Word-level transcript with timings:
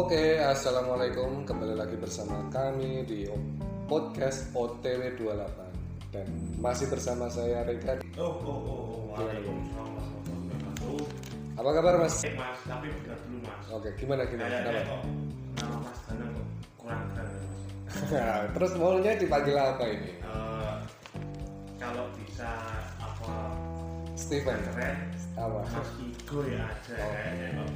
Oke, 0.00 0.40
assalamualaikum. 0.40 1.44
Kembali 1.44 1.76
lagi 1.76 1.92
bersama 2.00 2.40
kami 2.48 3.04
di 3.04 3.28
podcast 3.84 4.48
OTW 4.56 5.12
28 5.20 6.16
dan 6.16 6.24
masih 6.56 6.88
bersama 6.88 7.28
saya 7.28 7.60
Reka. 7.68 8.00
Oh, 8.16 8.32
oh, 8.32 8.32
oh, 8.32 8.56
oh. 8.64 9.00
Waalaikumsalam. 9.12 9.92
Apa 11.52 11.70
kabar 11.76 12.00
Mas? 12.00 12.16
Eh, 12.24 12.32
Mas, 12.32 12.56
tapi 12.64 12.88
dulu, 12.88 13.44
Mas. 13.44 13.64
Oke, 13.76 13.92
gimana 14.00 14.24
gimana? 14.24 14.64
Kayaknya 14.64 14.88
kok 14.88 15.00
nama 15.60 15.76
Mas 15.84 16.00
Danang 16.08 16.30
kok 16.32 16.46
kurang 16.80 17.04
keren, 17.12 17.36
Mas. 17.44 17.60
Terus 18.56 18.72
maunya 18.80 19.12
dipanggil 19.20 19.56
apa 19.60 19.84
ini? 19.84 20.12
Eh, 20.16 20.76
kalau 21.76 22.08
bisa 22.16 22.48
Steven. 24.20 24.52
keren, 24.68 24.96
Apa? 25.34 25.64
Igo 25.96 26.40
ya 26.44 26.68
aja 26.68 26.94
Oh. 27.00 27.08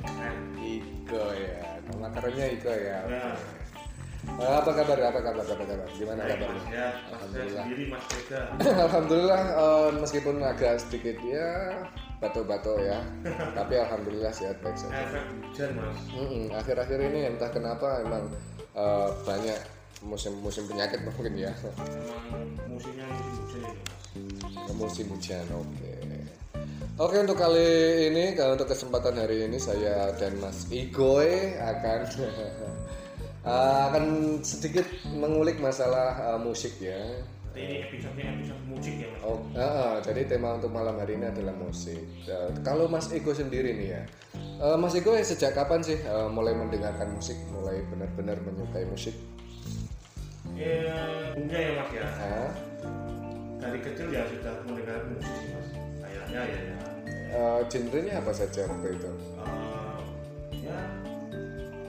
keren. 0.04 0.36
Iko 0.60 1.24
ya. 1.32 1.56
Nama 1.82 2.06
kerennya 2.12 2.46
Iko 2.52 2.68
ya. 2.70 2.98
Ya. 3.08 3.26
Eh, 4.24 4.52
apa 4.56 4.70
kabar? 4.72 4.96
Apa 5.04 5.20
kabar? 5.20 5.44
Apa 5.46 5.64
kabar? 5.64 5.88
Gimana 5.92 6.20
Baik, 6.22 6.32
kabarnya? 6.36 6.62
Ya, 6.68 6.86
Alhamdulillah. 7.08 7.64
sendiri 7.64 7.84
Mas. 7.88 8.04
Alhamdulillah 8.88 9.40
eh, 9.52 9.88
meskipun 9.98 10.36
agak 10.40 10.74
sedikit 10.80 11.16
ya 11.20 11.48
batu-batu 12.20 12.72
ya, 12.80 13.04
tapi 13.58 13.74
alhamdulillah 13.76 14.32
sehat 14.32 14.56
baik 14.60 14.76
saja. 14.76 14.96
Efek 14.96 15.24
hujan, 15.28 15.70
Mas. 15.76 15.98
Akhir-akhir 16.56 16.98
ini 17.04 17.20
entah 17.28 17.52
kenapa 17.52 18.00
emang 18.00 18.32
eh, 18.72 19.08
banyak 19.24 19.58
musim-musim 20.04 20.68
penyakit 20.68 21.00
mungkin 21.02 21.34
ya 21.34 21.52
Emang 21.56 22.46
musimnya 22.68 23.06
musim 23.08 23.34
hujan 23.40 23.72
Mas. 23.72 24.74
musim 24.76 25.06
hujan 25.10 25.44
oke 25.50 25.94
oke 27.00 27.16
untuk 27.24 27.38
kali 27.40 27.68
ini 28.12 28.24
kalau 28.36 28.54
untuk 28.54 28.68
kesempatan 28.68 29.16
hari 29.16 29.48
ini 29.48 29.56
saya 29.56 30.12
dan 30.20 30.36
Mas 30.38 30.68
Igoy 30.68 31.56
akan 31.58 32.00
eh, 33.48 33.80
akan 33.90 34.04
sedikit 34.44 34.86
mengulik 35.10 35.58
masalah 35.58 36.36
eh, 36.36 36.40
musik 36.40 36.76
ya 36.78 37.00
ini 37.54 37.86
episode-nya 37.86 38.34
episode 38.34 38.62
musik 38.66 38.94
ya, 38.98 39.06
Mas. 39.14 39.20
Oh, 39.22 39.38
ah, 39.54 40.02
jadi 40.02 40.26
tema 40.26 40.58
untuk 40.58 40.74
malam 40.74 40.98
hari 40.98 41.14
ini 41.14 41.30
adalah 41.30 41.54
musik. 41.54 42.02
Eh, 42.26 42.50
kalau 42.66 42.90
Mas 42.90 43.14
Ego 43.14 43.30
sendiri 43.30 43.78
nih 43.78 43.88
ya, 43.94 44.02
eh, 44.58 44.74
Mas 44.74 44.98
Ego 44.98 45.14
sejak 45.14 45.54
kapan 45.54 45.78
sih 45.78 45.94
eh, 45.94 46.28
mulai 46.34 46.50
mendengarkan 46.50 47.14
musik, 47.14 47.38
mulai 47.54 47.78
benar-benar 47.86 48.42
menyukai 48.42 48.82
musik? 48.90 49.14
Eh, 50.54 51.34
ya, 51.50 51.70
Mas 51.74 51.90
ya. 51.90 52.06
Dari 53.58 53.78
kecil 53.80 54.06
ya 54.08 54.22
sudah 54.24 54.54
mendengar 54.62 54.98
musik 55.08 55.34
sih, 55.34 55.48
Mas. 55.50 55.68
Kayaknya 55.98 56.40
ya, 56.40 56.58
ya. 56.60 56.76
eh, 57.34 57.60
genrenya 57.66 58.14
apa 58.20 58.30
saja 58.30 58.62
waktu 58.64 58.88
itu? 58.92 59.10
Eh, 59.40 59.98
ya 60.62 60.78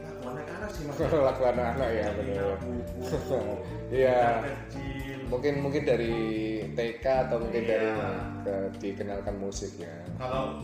lagu 0.01 0.23
anak-anak 0.25 0.69
sih 0.71 0.83
mas 0.83 0.97
Lagu 1.29 1.43
anak-anak 1.43 1.89
ya, 1.91 2.07
benar. 2.11 2.57
Iya. 3.93 4.19
Mungkin 5.25 5.53
mungkin 5.59 5.83
dari 5.85 6.13
TK 6.73 7.05
atau 7.29 7.37
mungkin 7.39 7.61
Iya. 7.61 7.69
dari 7.69 7.89
ke- 8.41 8.71
dikenalkan 8.79 9.35
musiknya. 9.37 9.93
kalau 10.17 10.61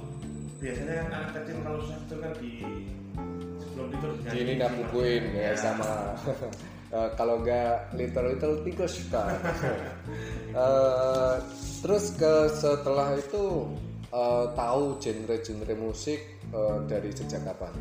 biasanya 0.58 0.94
kan 0.96 1.10
anak 1.12 1.30
kecil 1.36 1.58
kalau 1.62 1.80
susah 1.82 1.98
itu 2.00 2.16
kan 2.18 2.32
di 2.38 2.52
sebelum 3.60 3.88
tidur 3.90 4.10
dinyanyiin 4.16 4.38
Ini 4.40 4.46
sih, 4.48 4.58
nak 4.58 4.70
Mas. 4.70 4.78
bukuin 4.80 5.24
ya 5.34 5.42
Iya. 5.44 5.52
sama 5.56 5.90
eh, 6.92 7.10
kalau 7.16 7.40
nggak 7.42 7.96
little 7.96 8.28
little 8.28 8.56
tikus 8.64 9.02
pak. 9.08 9.28
Eh, 10.52 11.36
terus 11.80 12.12
ke 12.20 12.52
setelah 12.60 13.16
itu 13.16 13.72
eh, 14.12 14.46
tahu 14.52 15.00
genre-genre 15.00 15.76
musik 15.80 16.20
eh, 16.52 16.78
dari 16.92 17.08
sejak 17.16 17.48
kapan? 17.48 17.72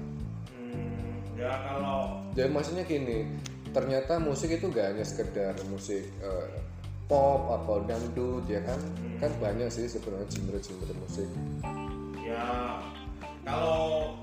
Hmm, 0.54 1.34
ya 1.34 1.50
kalau 1.66 2.22
Jadi 2.38 2.46
maksudnya 2.54 2.86
gini, 2.86 3.26
ternyata 3.74 4.22
musik 4.22 4.54
itu 4.54 4.70
gak 4.70 4.94
hanya 4.94 5.02
sekedar 5.02 5.58
musik 5.66 6.06
eh, 6.22 6.46
pop 7.10 7.50
atau 7.58 7.82
dangdut 7.90 8.46
ya 8.46 8.62
kan? 8.62 8.78
Kan 9.18 9.34
banyak 9.42 9.66
sih 9.66 9.90
sebenarnya 9.90 10.30
genre-genre 10.30 10.94
musik. 11.02 11.26
ya 12.22 12.78
kalau 13.42 14.14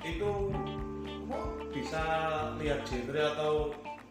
itu 0.00 0.32
bisa 1.76 2.02
lihat 2.56 2.80
genre 2.88 3.22
atau 3.36 3.52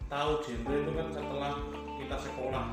tahu 0.06 0.30
genre 0.46 0.74
itu 0.78 0.92
kan 0.94 1.06
setelah 1.10 1.52
kita 1.98 2.16
sekolah 2.22 2.64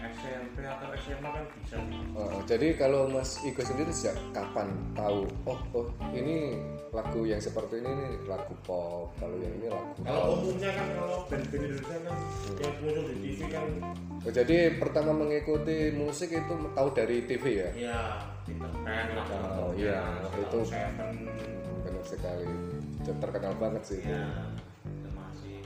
SMP 0.00 0.64
atau 0.64 0.88
SMA 0.96 1.28
kan 1.28 1.44
bisa. 1.60 1.76
Eh, 2.16 2.38
jadi 2.48 2.68
kalau 2.80 3.04
Mas 3.06 3.36
Iko 3.44 3.60
sendiri 3.60 3.92
sejak 3.92 4.16
kapan 4.32 4.72
tahu? 4.96 5.28
Oh, 5.44 5.60
oh 5.76 5.86
ini 6.16 6.56
lagu 6.90 7.28
yang 7.28 7.38
seperti 7.38 7.84
ini 7.84 7.90
nih 7.92 8.12
lagu 8.24 8.56
pop. 8.64 9.12
Kalau 9.20 9.36
yang 9.38 9.52
ini 9.60 9.68
lagu. 9.68 10.00
Kalau 10.00 10.40
umumnya 10.40 10.72
kan 10.72 10.86
kalau 10.96 11.18
band-band 11.28 11.62
Indonesia 11.68 11.96
kan 12.00 12.16
yang 12.58 12.74
muncul 12.80 13.04
di 13.06 13.16
TV 13.22 13.38
kan 13.52 13.64
Oh, 14.20 14.32
jadi 14.32 14.76
pertama 14.76 15.16
mengikuti 15.16 15.92
musik 15.96 16.28
itu 16.32 16.52
tahu 16.76 16.88
dari 16.92 17.24
TV 17.24 17.44
ya? 17.56 17.68
ya 17.72 18.00
Peter 18.44 18.72
Pan 18.84 19.06
lah 19.16 19.24
Oh, 19.64 19.72
iya, 19.76 20.00
itu. 20.36 20.60
Seven 20.64 21.28
Benar 21.84 22.04
sekali. 22.04 22.79
Dan 23.04 23.16
terkenal 23.18 23.52
banget 23.56 23.82
sih. 23.84 24.00
Ya 24.02 24.24
masih 25.14 25.64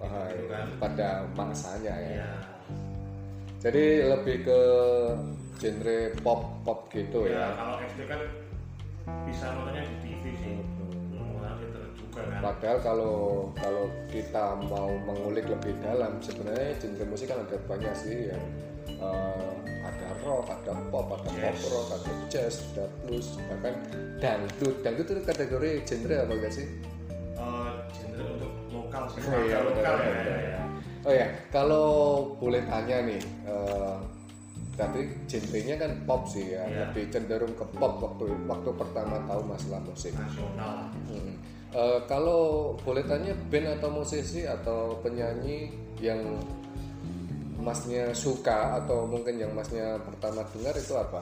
Ah, 0.00 0.26
gitu 0.32 0.48
kan 0.48 0.66
pada 0.80 1.08
masanya 1.36 1.92
ya. 1.92 2.24
ya 2.24 2.30
Jadi 3.60 3.84
lebih 4.08 4.36
ke 4.48 4.60
genre 5.60 5.98
pop 6.24 6.40
pop 6.64 6.88
gitu 6.88 7.28
ya 7.28 7.36
ya. 7.36 7.46
kalau 7.52 7.76
SD 7.84 8.00
kan 8.08 8.20
bisa 9.28 9.44
nontonnya 9.52 9.84
di 9.84 9.96
TV 10.00 10.24
sih. 10.40 10.54
Belum 11.12 11.36
Peter 11.60 11.84
juga 11.92 12.20
kan. 12.24 12.40
Padahal 12.40 12.78
kalau 12.80 13.16
kalau 13.60 13.84
kita 14.08 14.56
mau 14.64 14.88
mengulik 15.04 15.44
lebih 15.44 15.76
dalam, 15.84 16.16
sebenarnya 16.24 16.72
genre 16.80 17.04
musik 17.12 17.28
kan 17.28 17.44
ada 17.44 17.56
banyak 17.68 17.94
sih 17.96 18.32
yang 18.32 18.44
eh, 18.88 19.52
ada 19.79 19.79
rock, 20.24 20.46
ada 20.48 20.72
pop, 20.88 21.06
ada 21.10 21.30
pop 21.30 21.54
Jazz. 21.56 21.70
rock, 21.72 21.88
ada 21.92 22.12
jazz, 22.28 22.54
ada 22.72 22.84
blues, 23.02 23.28
bahkan 23.48 23.74
dangdut. 24.20 24.76
Dangdut 24.84 25.06
itu 25.08 25.22
kategori 25.24 25.70
genre 25.88 26.16
apa 26.22 26.32
enggak 26.36 26.52
sih? 26.52 26.66
Eh, 27.40 27.70
genre 27.94 28.24
untuk 28.36 28.52
lokal 28.70 29.02
sih 29.08 29.20
Oh 29.24 29.40
iya, 29.44 29.58
lokal 29.64 29.94
ya, 29.98 30.12
ya, 30.12 30.36
ya. 30.36 30.62
Oh 31.00 31.12
ya, 31.16 31.26
kalau 31.48 31.86
boleh 32.36 32.60
tanya 32.68 33.08
nih, 33.08 33.20
eh, 33.48 33.96
tadi 34.76 35.00
genrenya 35.28 35.76
kan 35.80 35.92
pop 36.04 36.28
sih 36.28 36.52
ya, 36.52 36.64
Iya. 36.64 36.88
lebih 36.88 37.08
cenderung 37.12 37.52
ke 37.52 37.64
pop 37.76 38.00
waktu 38.00 38.32
waktu 38.44 38.70
pertama 38.76 39.20
tahu 39.24 39.40
masalah 39.44 39.80
musik. 39.84 40.12
nasional 40.12 40.88
Mm. 41.08 41.36
Eh, 41.70 42.00
kalau 42.10 42.74
boleh 42.82 43.06
tanya 43.06 43.30
band 43.46 43.78
atau 43.78 43.94
musisi 43.94 44.42
atau 44.42 44.98
penyanyi 45.06 45.70
yang 46.02 46.18
masnya 47.60 48.10
suka 48.16 48.80
atau 48.82 49.04
mungkin 49.04 49.36
yang 49.36 49.52
masnya 49.52 50.00
pertama 50.02 50.40
dengar 50.56 50.74
itu 50.76 50.94
apa? 50.96 51.20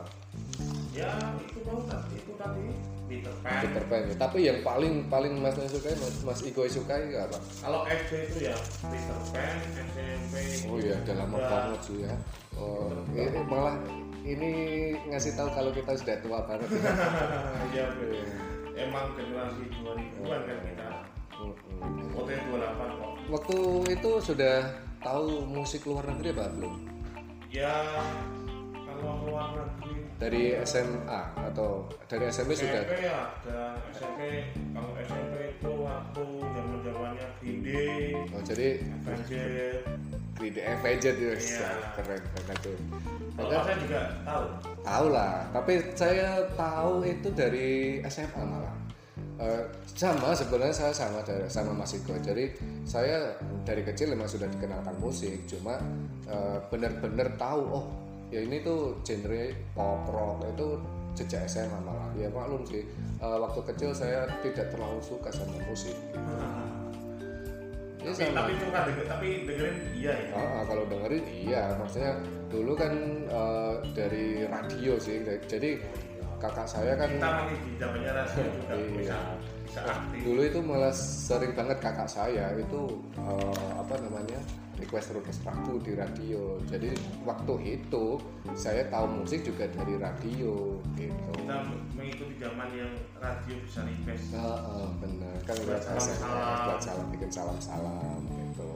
ya 0.94 1.14
itu 1.38 1.58
mau 1.62 1.78
tadi 1.86 2.16
itu 2.18 2.32
tadi 2.34 2.64
Peter 3.08 3.32
Pan 3.40 3.60
Peter 3.64 3.84
Pan. 3.88 4.02
Tapi 4.18 4.38
yang 4.44 4.58
paling 4.60 4.94
paling 5.08 5.40
masnya 5.40 5.64
sukai, 5.70 5.94
mas, 5.96 6.16
mas 6.22 6.40
Iko 6.44 6.68
sukai 6.68 7.14
apa? 7.14 7.38
kalau 7.62 7.86
SD 7.86 8.12
itu 8.30 8.38
ya 8.50 8.56
Peter 8.86 9.18
Pan 9.32 9.56
SMP 9.72 10.34
Oh 10.68 10.78
iya, 10.78 10.96
udah 11.02 11.14
lama 11.24 11.36
banget 11.38 11.80
sih 11.86 11.98
ya. 12.04 12.14
Oh, 12.58 12.90
ini 13.14 13.40
malah 13.46 13.76
ini 14.26 14.50
ngasih 15.08 15.32
tahu 15.38 15.48
kalau 15.54 15.70
kita 15.72 15.94
sudah 15.96 16.16
tua 16.20 16.38
banget. 16.44 16.68
ya. 17.76 17.86
ya 18.76 18.82
emang 18.82 19.10
generasi 19.16 19.64
2000-an 19.82 20.40
kan 20.44 20.58
kita. 20.66 20.88
OT 22.18 22.30
28 22.50 22.98
kok 22.98 23.12
Waktu 23.30 23.58
itu 23.94 24.10
sudah 24.18 24.56
tahu 24.98 25.46
musik 25.46 25.86
luar 25.86 26.04
negeri 26.10 26.34
apa 26.34 26.50
belum? 26.54 26.74
ya 27.48 27.74
kalau 28.84 29.24
luar 29.30 29.48
negeri 29.56 30.04
Dari 30.18 30.44
SMA 30.66 31.22
atau 31.38 31.86
dari 32.10 32.26
SMP 32.26 32.58
sudah? 32.58 32.82
SMP 32.82 33.06
ya 33.06 33.18
ada 33.38 33.58
SMP 33.94 34.20
kalau 34.74 34.90
SMP 34.98 35.34
itu 35.54 35.70
waktu 35.78 36.24
zaman 36.42 36.78
zamannya 36.82 37.28
Day 37.38 38.18
Oh, 38.34 38.42
jadi 38.42 38.68
Day 40.38 40.64
Avenged 40.66 41.16
ya, 41.18 41.34
keren 41.98 42.22
banget 42.34 42.58
tuh. 42.62 42.78
kalau 43.38 43.62
saya 43.62 43.76
juga 43.78 44.02
tahu 44.26 44.44
tahu 44.82 45.06
lah, 45.14 45.34
tapi 45.54 45.72
saya 45.94 46.28
tahu 46.58 46.92
itu 47.06 47.28
dari 47.30 48.02
SMA 48.06 48.42
malah. 48.42 48.74
Eh, 49.38 49.64
sama 49.94 50.34
sebenarnya 50.34 50.74
saya 50.74 50.90
sama 50.90 51.22
dari 51.22 51.46
sama 51.46 51.70
Mas 51.70 51.94
Iko. 51.94 52.10
Jadi 52.18 52.58
saya 52.82 53.38
dari 53.62 53.86
kecil 53.86 54.10
memang 54.10 54.26
sudah 54.26 54.50
dikenalkan 54.50 54.98
musik, 54.98 55.46
cuma 55.46 55.78
eh, 56.26 56.58
benar-benar 56.66 57.38
tahu 57.38 57.62
oh 57.70 57.86
ya 58.34 58.42
ini 58.42 58.60
tuh 58.66 58.98
genre 59.06 59.54
pop 59.78 60.10
rock 60.10 60.42
itu 60.42 60.68
sejak 61.14 61.46
SMA 61.46 61.78
malah. 61.86 62.10
Ya 62.18 62.26
maklum 62.34 62.66
sih, 62.66 62.82
eh, 63.22 63.38
waktu 63.38 63.62
kecil 63.62 63.94
saya 63.94 64.26
tidak 64.42 64.74
terlalu 64.74 64.98
suka 64.98 65.30
sama 65.30 65.54
musik. 65.70 65.94
Ya, 67.98 68.14
tapi, 68.14 68.30
sama. 68.30 68.34
tapi 68.42 68.52
suka 68.62 68.78
denger, 68.86 69.04
tapi 69.10 69.28
dengerin 69.42 69.76
iya 69.98 70.12
ya 70.14 70.30
Ah, 70.38 70.62
kalau 70.66 70.86
dengerin 70.86 71.26
iya, 71.30 71.62
maksudnya 71.78 72.12
dulu 72.50 72.72
kan 72.74 72.94
eh, 73.26 73.74
dari 73.94 74.46
radio 74.50 74.98
sih, 74.98 75.22
jadi 75.46 75.78
kakak 76.38 76.64
saya 76.64 76.92
kan 76.94 77.10
kita 77.10 77.28
masih 77.28 77.58
di 77.60 77.72
zamannya 77.76 78.10
radio 78.12 78.42
juga 78.48 78.74
Iya. 78.78 78.88
bisa 78.94 79.18
bisa 79.62 79.80
aktif. 79.84 80.20
Dulu 80.22 80.40
itu 80.40 80.58
malah 80.60 80.94
sering 80.94 81.52
banget 81.52 81.78
kakak 81.78 82.06
saya 82.06 82.54
itu 82.54 82.80
eh, 83.14 83.70
apa 83.74 83.94
namanya 84.00 84.40
request 84.78 85.10
request 85.10 85.42
lagu 85.42 85.76
di 85.78 85.92
radio. 85.92 86.56
Jadi 86.64 86.94
waktu 87.22 87.54
itu 87.76 88.04
saya 88.54 88.86
tahu 88.88 89.20
musik 89.20 89.42
juga 89.42 89.66
dari 89.68 89.98
radio 89.98 90.78
gitu. 90.94 91.30
Kita 91.34 91.56
mengikuti 91.92 92.34
zaman 92.38 92.68
yang 92.72 92.92
radio 93.18 93.54
bisa 93.60 93.82
request. 93.82 94.32
Heeh, 94.32 94.86
benar. 94.98 95.34
Kan 95.42 95.54
Buat 95.58 95.68
buat 95.68 95.82
salam-salam. 95.82 96.58
buat 96.64 96.80
salam 96.80 97.06
bikin 97.10 97.30
salam 97.30 97.58
salam 97.58 98.20
gitu. 98.24 98.70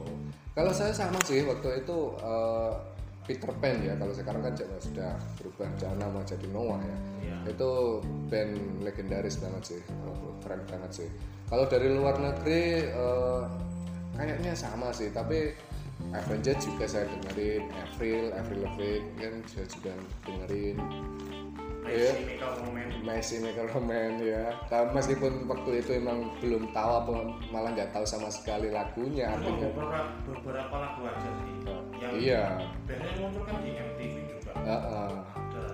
Kalau 0.53 0.69
saya 0.69 0.91
sama 0.91 1.17
sih 1.23 1.41
waktu 1.41 1.81
itu 1.81 1.97
eh, 2.19 2.71
Peter 3.23 3.51
Pan 3.57 3.79
ya 3.79 3.95
kalau 3.95 4.11
sekarang 4.11 4.41
kan 4.43 4.53
sudah 4.55 4.79
sudah 4.83 5.11
berubah 5.39 5.67
jangan 5.79 5.97
nama 6.07 6.19
jadi 6.27 6.47
Noah 6.51 6.81
ya 6.83 6.97
Iya. 7.23 7.55
itu 7.55 7.71
band 8.27 8.53
legendaris 8.83 9.39
banget 9.39 9.63
sih 9.75 9.81
keren 10.43 10.61
banget 10.67 10.91
sih 10.91 11.09
kalau 11.47 11.63
dari 11.67 11.87
luar 11.87 12.19
negeri 12.19 12.87
eh, 12.87 13.43
kayaknya 14.15 14.53
sama 14.53 14.91
sih 14.91 15.07
tapi 15.11 15.55
Avenged 16.11 16.59
juga 16.59 16.85
saya 16.85 17.07
dengerin 17.07 17.63
Avril 17.79 18.35
Avril 18.35 18.61
Lavigne 18.67 19.15
kan 19.17 19.33
saya 19.47 19.65
juga 19.71 19.93
dengerin. 20.27 20.77
Messi, 21.83 22.19
Michael 22.23 22.53
Roman 22.59 22.87
Messi 23.03 23.35
Michael 23.43 23.69
Roman 23.75 24.13
ya. 24.23 24.45
Tapi 24.71 24.87
meskipun 24.95 25.31
waktu 25.51 25.71
itu 25.83 25.91
emang 25.99 26.31
belum 26.39 26.71
tahu 26.71 26.91
apa 27.03 27.11
malah 27.51 27.69
nggak 27.75 27.91
tahu 27.91 28.05
sama 28.07 28.31
sekali 28.31 28.71
lagunya 28.71 29.35
artinya. 29.35 29.69
beberapa 29.75 29.99
beberapa 30.25 30.75
lagu 30.79 31.01
aja 31.05 31.29
sih. 31.43 31.53
Yang 31.99 32.13
iya. 32.19 32.43
biasanya 32.87 33.13
muncul 33.19 33.41
kan 33.43 33.55
di 33.61 33.71
MTV 33.75 34.13
juga. 34.31 34.51
Heeh. 34.63 35.11
ada. 35.35 35.65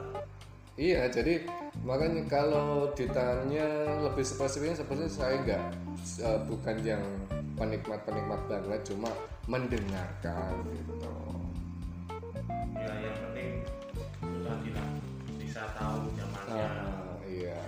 Iya, 0.79 1.11
jadi 1.11 1.43
makanya 1.83 2.23
kalau 2.31 2.87
ditanya 2.95 3.67
lebih 3.99 4.23
spesifiknya 4.23 4.79
seperti 4.79 5.11
saya 5.11 5.35
nggak 5.43 5.63
eh, 6.23 6.39
bukan 6.47 6.75
yang 6.87 7.03
penikmat-penikmat 7.59 8.39
banget, 8.47 8.81
cuma 8.87 9.11
mendengarkan 9.51 10.55
gitu. 10.71 10.95
Tahu 15.79 16.03
zamannya 16.13 16.65
Ah, 16.67 17.15
iya. 17.25 17.61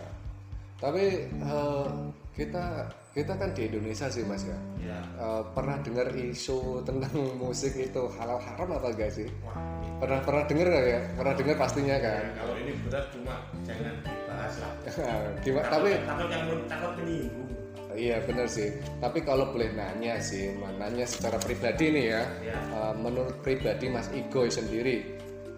Tapi 0.77 1.03
eh, 1.29 1.87
kita 2.31 2.63
kita 3.11 3.33
kan 3.35 3.51
di 3.51 3.67
Indonesia 3.67 4.07
sih 4.07 4.23
mas 4.23 4.43
ya. 4.43 4.57
ya 4.81 4.99
Eh, 5.15 5.41
pernah 5.53 5.77
dengar 5.79 6.09
isu 6.11 6.81
tentang 6.81 7.11
musik 7.41 7.75
itu 7.75 8.03
halal 8.17 8.39
haram 8.39 8.69
apa 8.73 8.89
enggak 8.89 9.11
sih? 9.13 9.27
wah 9.41 9.53
ini 9.79 9.89
Pernah 10.01 10.19
pernah 10.25 10.43
dengar 10.49 10.65
nggak 10.65 10.85
ya? 10.87 11.01
Pernah 11.13 11.33
dengar 11.37 11.55
pastinya 11.55 11.95
ya, 11.95 12.01
kan. 12.01 12.23
kalau 12.33 12.55
ini 12.57 12.71
berat 12.83 13.05
cuma 13.13 13.35
jangan 13.61 13.93
dibahas 14.01 14.53
lah 14.57 14.71
Gimana? 15.45 15.65
takut, 15.69 15.73
Tapi 15.77 15.89
takut 16.01 16.27
yang 16.29 16.45
takut 16.65 16.91
menyinggung 16.97 17.49
Iya 17.91 18.17
benar 18.23 18.47
sih. 18.47 18.71
Tapi 19.03 19.19
kalau 19.19 19.51
boleh 19.51 19.67
nanya 19.75 20.15
sih, 20.17 20.55
nanya 20.79 21.03
secara 21.03 21.35
pribadi 21.37 21.91
nih 21.91 22.05
ya. 22.07 22.23
ya 22.41 22.55
eh, 22.57 22.93
menurut 22.95 23.35
pribadi 23.43 23.91
Mas 23.91 24.07
Igoy 24.09 24.47
sendiri, 24.47 25.03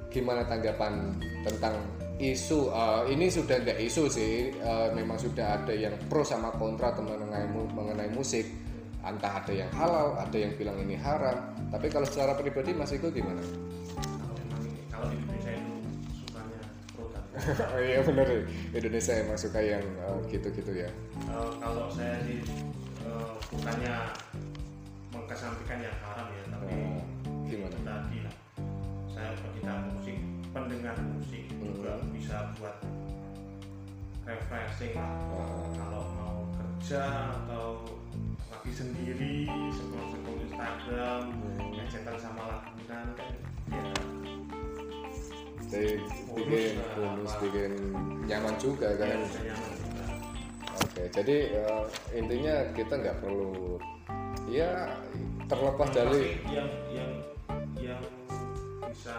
gimana 0.09 0.41
tanggapan 0.43 1.13
tentang 1.45 1.77
isu? 2.19 2.69
eh, 2.69 3.01
ini 3.13 3.25
sudah 3.27 3.57
nggak 3.59 3.79
isu 3.81 4.03
sih, 4.05 4.53
eh, 4.53 4.87
memang 4.93 5.17
sudah 5.17 5.61
ada 5.61 5.73
yang 5.73 5.93
pro 6.07 6.21
sama 6.21 6.53
kontra 6.53 6.93
mengenai, 6.95 7.45
mengenai 7.49 8.09
musik. 8.11 8.45
Entah 9.03 9.43
ada 9.43 9.51
yang 9.51 9.67
halal, 9.75 10.15
ada 10.15 10.31
yang 10.31 10.55
bilang 10.55 10.79
ini 10.79 10.95
haram. 10.95 11.35
Tapi 11.67 11.91
kalau 11.91 12.07
secara 12.07 12.39
pribadi 12.39 12.71
Mas 12.71 12.95
Igoy 12.95 13.11
gimana? 13.11 13.43
kalau 13.99 14.31
memang 14.39 14.61
ini 14.63 14.81
kalau 14.87 15.11
di 15.11 15.19
Indonesia 15.19 15.51
itu 15.51 15.73
sukanya 16.23 16.61
pro 16.95 17.03
Oh 17.75 17.79
iya 17.83 17.99
benar, 17.99 18.27
Indonesia 18.71 19.13
emang 19.19 19.35
suka 19.35 19.59
yang 19.59 19.83
eh, 19.83 20.17
gitu-gitu 20.31 20.71
ya. 20.71 20.89
Eh, 21.19 21.49
kalau 21.59 21.91
saya 21.91 22.15
sih 22.23 22.39
eh, 23.03 23.31
bukannya 23.51 23.95
mengkesampingkan 25.11 25.79
yang 25.83 25.97
haram 25.99 26.27
ya 26.31 26.43
tapi 26.47 26.65
Eh, 26.71 27.01
gimana? 27.51 27.75
tadi 27.83 28.17
lah 28.23 28.35
saya 29.11 29.29
pecinta 29.35 29.73
musik 29.91 30.17
pendengar 30.49 30.95
musik 31.11 31.42
juga 31.65 31.91
Hmm. 31.95 32.11
bisa 32.11 32.37
buat 32.53 32.75
refreshing 34.23 34.93
lah 34.93 35.11
Ah. 35.31 35.63
kalau 35.73 36.03
mau 36.13 36.37
kerja 36.53 37.03
atau 37.37 37.67
lagi 38.47 38.71
sendiri 38.71 39.35
scroll 39.69 40.07
scroll 40.09 40.39
Instagram 40.43 41.21
Hmm. 41.29 41.69
ngecetan 41.73 42.15
sama 42.17 42.43
langganan 42.47 43.07
kan 43.13 43.31
ya 43.69 43.85
Jadi 45.65 45.97
bikin 46.29 46.77
Bonus, 46.93 47.33
bikin 47.41 47.71
nyaman 48.23 48.53
juga 48.57 48.93
kan. 48.93 49.09
ya 49.09 49.17
bisa 49.19 49.41
nyaman 49.43 49.71
juga 49.73 50.03
Oke, 50.75 51.03
jadi 51.09 51.37
eh, 51.55 51.83
intinya 52.13 52.55
kita 52.71 52.93
nggak 52.95 53.17
perlu 53.19 53.81
ya 54.45 54.93
terlepas 55.45 55.89
Yang 55.89 55.97
dari 55.97 56.21
yang 56.47 56.69
yang 56.91 57.11
yang 57.79 58.01
bisa 58.83 59.17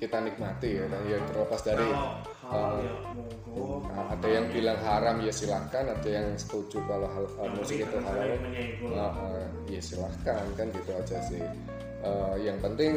kita 0.00 0.16
nikmati 0.24 0.80
ya, 0.80 0.84
dan 0.88 1.02
ya 1.04 1.18
terlepas 1.28 1.60
dari 1.60 1.84
kalau 1.84 2.24
halal 2.48 2.74
eh, 2.80 2.88
ya 2.88 2.92
monggo. 3.12 3.84
ada 4.08 4.28
yang 4.32 4.46
bilang 4.48 4.80
haram 4.80 5.16
ya 5.20 5.32
silahkan, 5.32 5.84
ada 5.84 6.08
yang 6.08 6.26
setuju 6.40 6.80
kalau 6.88 7.08
hal, 7.12 7.24
uh, 7.36 7.44
Yang 7.44 7.54
musik 7.60 7.76
itu 7.84 7.96
halal, 8.00 8.28
menyenggol. 8.40 8.90
uh, 8.96 9.12
uh, 9.12 9.44
ya 9.68 9.80
silahkan 9.84 10.44
kan 10.56 10.66
gitu 10.72 10.90
aja 10.96 11.18
sih. 11.28 11.44
Uh, 12.00 12.32
yang 12.40 12.56
penting 12.64 12.96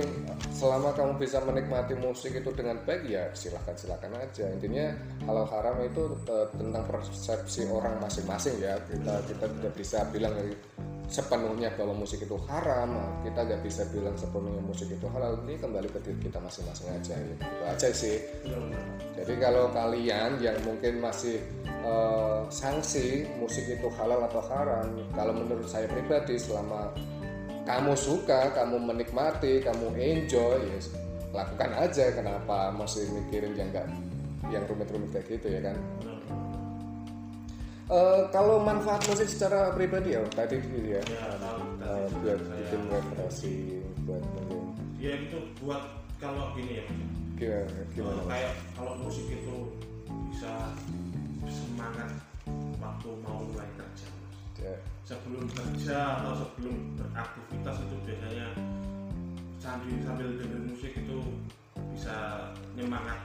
selama 0.55 0.95
kamu 0.95 1.19
bisa 1.19 1.43
menikmati 1.43 1.91
musik 1.99 2.39
itu 2.39 2.47
dengan 2.55 2.79
baik 2.87 3.03
ya 3.03 3.27
silahkan 3.35 3.75
silahkan 3.75 4.15
aja. 4.15 4.47
Intinya 4.47 4.95
halal 5.27 5.43
haram 5.51 5.75
itu 5.83 6.15
uh, 6.31 6.47
tentang 6.55 6.87
persepsi 6.87 7.67
orang 7.67 7.99
masing-masing 7.99 8.55
ya. 8.63 8.79
Kita 8.87 9.19
kita 9.27 9.45
tidak 9.59 9.73
bisa 9.75 10.07
bilang 10.07 10.31
sepenuhnya 11.11 11.71
bahwa 11.75 11.93
musik 11.93 12.23
itu 12.23 12.37
haram 12.47 12.95
kita 13.21 13.43
nggak 13.43 13.61
bisa 13.61 13.83
bilang 13.91 14.15
sepenuhnya 14.15 14.63
musik 14.63 14.87
itu 14.89 15.05
halal 15.11 15.37
ini 15.45 15.59
kembali 15.59 15.87
ke 15.91 15.99
diri 16.01 16.19
kita 16.31 16.39
masing-masing 16.39 16.89
aja 16.89 17.15
ya. 17.15 17.35
itu 17.35 17.63
aja 17.67 17.87
sih 17.91 18.17
jadi 19.13 19.39
kalau 19.39 19.71
kalian 19.71 20.41
yang 20.43 20.57
mungkin 20.67 20.99
masih 20.99 21.39
eh, 21.63 22.41
sanksi 22.51 23.23
musik 23.39 23.71
itu 23.71 23.87
halal 23.95 24.25
atau 24.27 24.43
haram, 24.51 24.91
kalau 25.15 25.31
menurut 25.31 25.63
saya 25.63 25.87
pribadi 25.87 26.35
selama 26.35 26.91
kamu 27.63 27.95
suka, 27.95 28.51
kamu 28.51 28.83
menikmati, 28.83 29.63
kamu 29.63 29.95
enjoy, 29.95 30.59
ya 30.59 30.79
lakukan 31.31 31.71
aja. 31.79 32.11
Kenapa 32.11 32.75
masih 32.75 33.07
mikirin 33.15 33.55
yang 33.55 33.71
enggak 33.71 33.87
yang 34.51 34.63
rumit-rumit 34.67 35.15
kayak 35.15 35.39
gitu 35.39 35.47
ya 35.55 35.71
kan? 35.71 35.77
Eh, 37.93 38.21
kalau 38.33 38.57
manfaat 38.57 39.05
musik 39.05 39.29
secara 39.29 39.69
pribadi 39.69 40.17
ya 40.17 40.25
tadi 40.33 40.57
gitu 40.57 40.97
ya, 40.97 41.01
ya 41.05 41.37
tahu 41.37 41.61
Eh, 41.77 41.77
tadi 41.77 42.15
buat 42.17 42.39
saya- 42.41 42.57
bikin 42.57 42.81
refreshing, 42.89 43.85
buat 44.09 44.23
mungkin 44.33 44.61
ya 44.97 45.13
itu 45.21 45.39
buat 45.61 45.83
kalau 46.17 46.57
gini 46.57 46.81
ya 46.81 46.85
gimana, 47.37 47.85
gimana 47.93 48.17
Mas? 48.17 48.29
kayak 48.33 48.53
kalau 48.73 48.93
musik 48.97 49.29
itu 49.29 49.55
bisa 50.33 50.73
semangat 51.45 52.09
waktu 52.81 53.09
mau 53.21 53.45
mulai 53.45 53.69
kerja 53.77 54.07
Mas. 54.09 54.35
Ya, 54.57 54.73
sebelum 55.05 55.45
kerja 55.53 55.97
atau 56.17 56.33
sebelum 56.39 56.97
beraktivitas 56.97 57.77
itu 57.77 57.95
biasanya 58.09 58.47
sambil 59.61 59.93
sambil 60.01 60.27
dengerin 60.33 60.65
musik 60.65 60.97
itu 60.97 61.17
bisa 61.93 62.15
nyemangat 62.73 63.21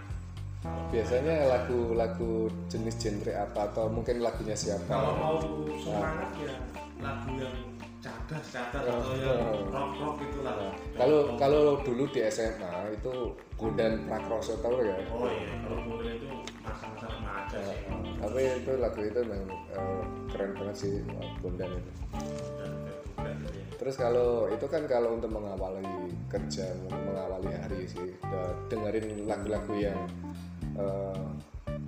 biasanya 0.66 1.46
lagu-lagu 1.46 2.50
jenis 2.66 2.98
genre 2.98 3.32
apa 3.36 3.70
atau 3.70 3.86
mungkin 3.86 4.18
lagunya 4.18 4.58
siapa? 4.58 4.90
kalau 4.90 5.14
mau 5.14 5.36
semangat 5.78 6.30
ya 6.34 6.54
lagu 6.98 7.30
yang 7.38 7.56
cadas 7.98 8.46
cadas 8.50 8.82
atau 8.90 9.14
yang 9.18 9.38
rock 9.70 9.90
rock 10.02 10.16
itulah 10.22 10.54
Nah, 10.58 10.72
kalau 10.98 11.20
kalau 11.38 11.62
dulu 11.82 12.10
di 12.10 12.26
SMA 12.26 12.94
itu 12.94 13.34
Bondan 13.58 14.06
Prakroso 14.06 14.54
tahu 14.62 14.82
ya? 14.82 14.98
Oh 15.10 15.26
iya 15.26 15.50
kalau 15.66 15.78
boleh 15.82 16.14
itu 16.14 16.30
masa-masa 16.62 17.06
remaja 17.10 17.58
sih. 17.58 17.78
Tapi 18.22 18.40
itu 18.62 18.72
lagu 18.78 19.00
itu 19.02 19.20
memang 19.22 19.50
eh, 19.74 20.02
keren 20.30 20.50
banget 20.58 20.76
sih 20.78 20.92
Bondan 21.42 21.70
itu. 21.74 21.92
Terus 23.78 23.94
kalau 23.94 24.50
itu 24.50 24.66
kan 24.66 24.82
kalau 24.90 25.14
untuk 25.14 25.30
mengawali 25.30 26.10
kerja 26.26 26.66
mengawali 26.90 27.50
hari 27.54 27.86
sih 27.86 28.10
dengerin 28.66 29.26
lagu-lagu 29.26 29.74
yang 29.78 29.98
eh, 30.78 31.26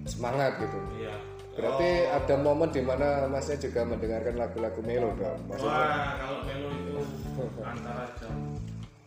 semangat 0.06 0.58
gitu. 0.58 0.78
Iya. 0.98 1.16
Berarti 1.50 1.90
ada 2.08 2.34
momen 2.40 2.70
di 2.70 2.82
mana 2.82 3.26
masnya 3.26 3.58
juga 3.58 3.84
mendengarkan 3.84 4.38
lagu-lagu 4.38 4.80
melo 4.80 5.12
dong 5.18 5.40
maksudnya 5.50 5.76
wah 5.76 6.10
kalau 6.16 6.38
melo 6.46 6.70
itu 6.72 7.42
antara 7.60 8.04
jam 8.16 8.34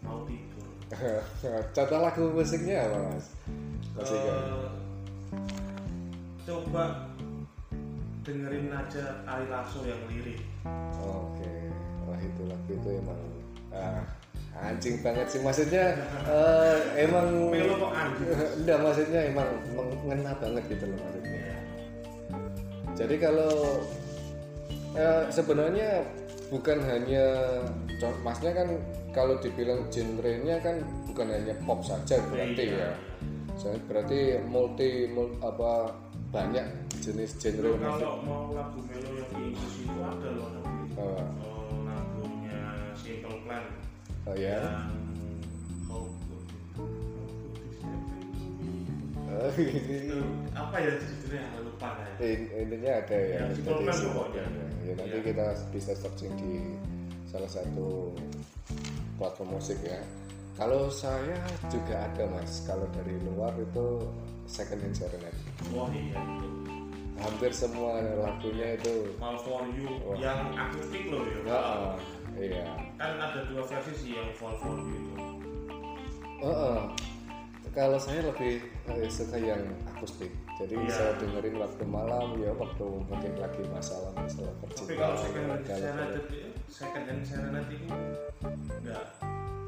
mau 0.04 0.22
tidur. 0.28 0.68
Contoh 1.76 2.00
lagu 2.04 2.24
musiknya 2.36 2.86
apa 2.86 2.98
mas? 3.10 3.26
Mas? 3.96 4.12
Eh, 4.12 4.70
coba 6.44 7.10
dengerin 8.24 8.72
aja 8.72 9.24
Ari 9.28 9.46
Lasso 9.48 9.84
yang 9.88 10.00
lirik. 10.12 10.44
Oke, 11.00 11.72
wah 12.08 12.20
itu 12.20 12.42
lagu 12.48 12.70
itu 12.72 12.90
emang 13.00 13.20
ah, 13.72 14.04
anjing 14.56 14.96
banget 15.00 15.26
sih 15.28 15.40
maksudnya 15.40 15.98
eh, 16.24 16.78
emang 17.00 17.50
Melo 17.50 17.76
kok 17.80 17.92
anjing. 17.92 18.28
enggak 18.62 18.80
maksudnya 18.80 19.20
emang 19.28 19.50
mengena 19.74 20.32
banget 20.36 20.64
gitu 20.70 20.86
loh 20.86 20.98
maksudnya 21.00 21.32
Iya. 21.34 21.56
jadi 22.94 23.16
kalau 23.18 23.54
eh, 24.94 25.24
sebenarnya 25.28 25.90
bukan 26.48 26.78
hanya 26.84 27.26
masnya 28.22 28.52
kan 28.54 28.70
kalau 29.10 29.38
dibilang 29.38 29.88
genrenya 29.88 30.60
kan 30.60 30.76
bukan 31.06 31.28
hanya 31.30 31.54
pop 31.64 31.82
saja 31.82 32.22
berarti 32.26 32.64
Iya. 32.70 32.78
ya 32.80 32.92
Saya 33.54 33.78
berarti 33.86 34.42
multi, 34.44 35.06
mul- 35.08 35.38
apa 35.40 35.94
banyak 36.30 36.66
jenis 37.00 37.38
genre 37.38 37.78
Kalau 37.78 38.18
mau 38.22 38.50
lagu 38.50 38.82
melo 38.82 39.14
yang 39.14 39.30
di 39.30 39.54
Inggris 39.54 39.76
itu 39.78 40.00
ada 40.02 40.30
loh. 40.34 40.50
Oh, 40.98 41.22
Oh, 41.38 41.86
lagunya 41.86 42.58
Simple 42.98 43.46
Plan 43.46 43.62
oh 44.26 44.36
ya 44.36 44.58
yang 44.58 44.90
Oh, 49.34 49.50
itu 49.58 50.20
apa 50.54 50.78
ya 50.78 50.94
judulnya? 50.94 51.44
Lupa. 51.60 51.90
In- 52.22 52.48
intinya 52.54 52.92
ada 53.02 53.18
ya 53.18 53.40
semua- 53.92 54.30
pokoknya. 54.30 54.46
ya, 54.86 54.94
nanti 54.94 55.18
Iya. 55.20 55.26
kita 55.26 55.46
bisa 55.74 55.92
searching 55.98 56.34
di 56.38 56.54
salah 57.26 57.50
satu 57.50 58.14
platform 59.18 59.58
musik 59.58 59.82
ya. 59.82 60.00
Kalau 60.54 60.86
saya 60.88 61.34
juga 61.66 62.06
ada 62.06 62.30
mas. 62.30 62.62
Kalau 62.64 62.86
dari 62.94 63.18
luar 63.26 63.58
itu 63.58 64.06
second 64.46 64.80
hand 64.80 64.94
serenade 64.94 65.40
Wah 65.74 65.90
iya. 65.90 66.14
Itu. 66.14 66.48
hampir 67.18 67.52
semua 67.52 68.00
lagunya 68.16 68.78
itu 68.78 69.18
Fall 69.18 69.38
for 69.40 69.66
You. 69.68 70.14
Yang 70.16 70.40
akustik 70.56 71.04
loh 71.10 71.26
ya. 71.26 71.38
Heeh, 71.42 71.90
iya 72.36 72.66
Kan 72.96 73.12
ada 73.18 73.40
dua 73.46 73.64
versi 73.64 73.94
sih 73.94 74.12
yang 74.16 74.30
Fall 74.34 74.56
for 74.58 74.78
You 74.80 74.94
itu. 74.94 75.14
Heeh. 76.44 76.80
kalau 77.74 77.98
saya 77.98 78.22
lebih 78.22 78.62
eh, 78.86 79.10
suka 79.10 79.34
yang 79.36 79.58
akustik 79.90 80.30
jadi 80.54 80.78
Iya. 80.78 80.94
saya 80.94 81.12
dengerin 81.18 81.58
waktu 81.58 81.84
malam 81.84 82.38
ya 82.38 82.54
waktu 82.54 82.86
mungkin 82.86 83.34
lagi 83.34 83.66
masalah 83.74 84.14
masalah 84.14 84.54
Tapi 84.62 84.94
kalau 84.94 85.18
percintaan 85.18 85.18
second 85.18 85.50
hand 85.50 85.66
serenade 85.66 86.14
itu 86.22 86.38
second 86.70 87.06
hand 87.10 87.24
serenade 87.26 87.72
itu 87.74 87.86
nggak 88.84 89.04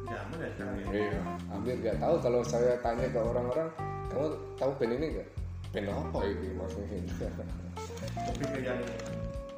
zaman 0.05 0.38
ya 0.38 0.50
sekarang 0.53 0.75
ya. 0.77 0.86
Iya, 0.93 1.19
hampir 1.50 1.75
nggak 1.81 1.98
tahu 1.98 2.15
kalau 2.22 2.41
saya 2.45 2.77
tanya 2.79 3.10
ke 3.10 3.17
orang-orang, 3.17 3.69
kamu 4.13 4.27
tahu 4.55 4.72
band 4.77 4.93
ini 4.93 5.05
nggak? 5.17 5.27
Band 5.74 5.88
apa 5.89 6.19
ini 6.24 6.48
maksudnya? 6.53 6.98
Ke 7.10 8.60
yang 8.62 8.79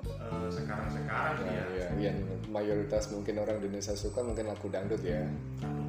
eh, 0.07 0.47
sekarang-sekarang 0.47 1.33
sih 1.35 1.45
ya. 1.45 1.51
Nah, 1.51 1.75
ya, 1.75 1.87
yang 1.99 2.17
mayoritas 2.48 3.12
mungkin 3.12 3.44
orang 3.44 3.60
Indonesia 3.60 3.94
suka 3.94 4.24
mungkin 4.24 4.48
lagu 4.48 4.68
dangdut 4.72 5.04
ya. 5.04 5.24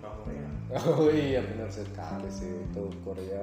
Korea. 0.03 0.49
Oh 0.99 1.09
iya 1.09 1.41
benar 1.41 1.71
sekali 1.73 2.29
sih 2.29 2.51
itu 2.51 2.85
Korea. 3.03 3.43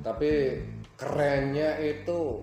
Tapi 0.00 0.62
kerennya 0.98 1.78
itu 1.82 2.42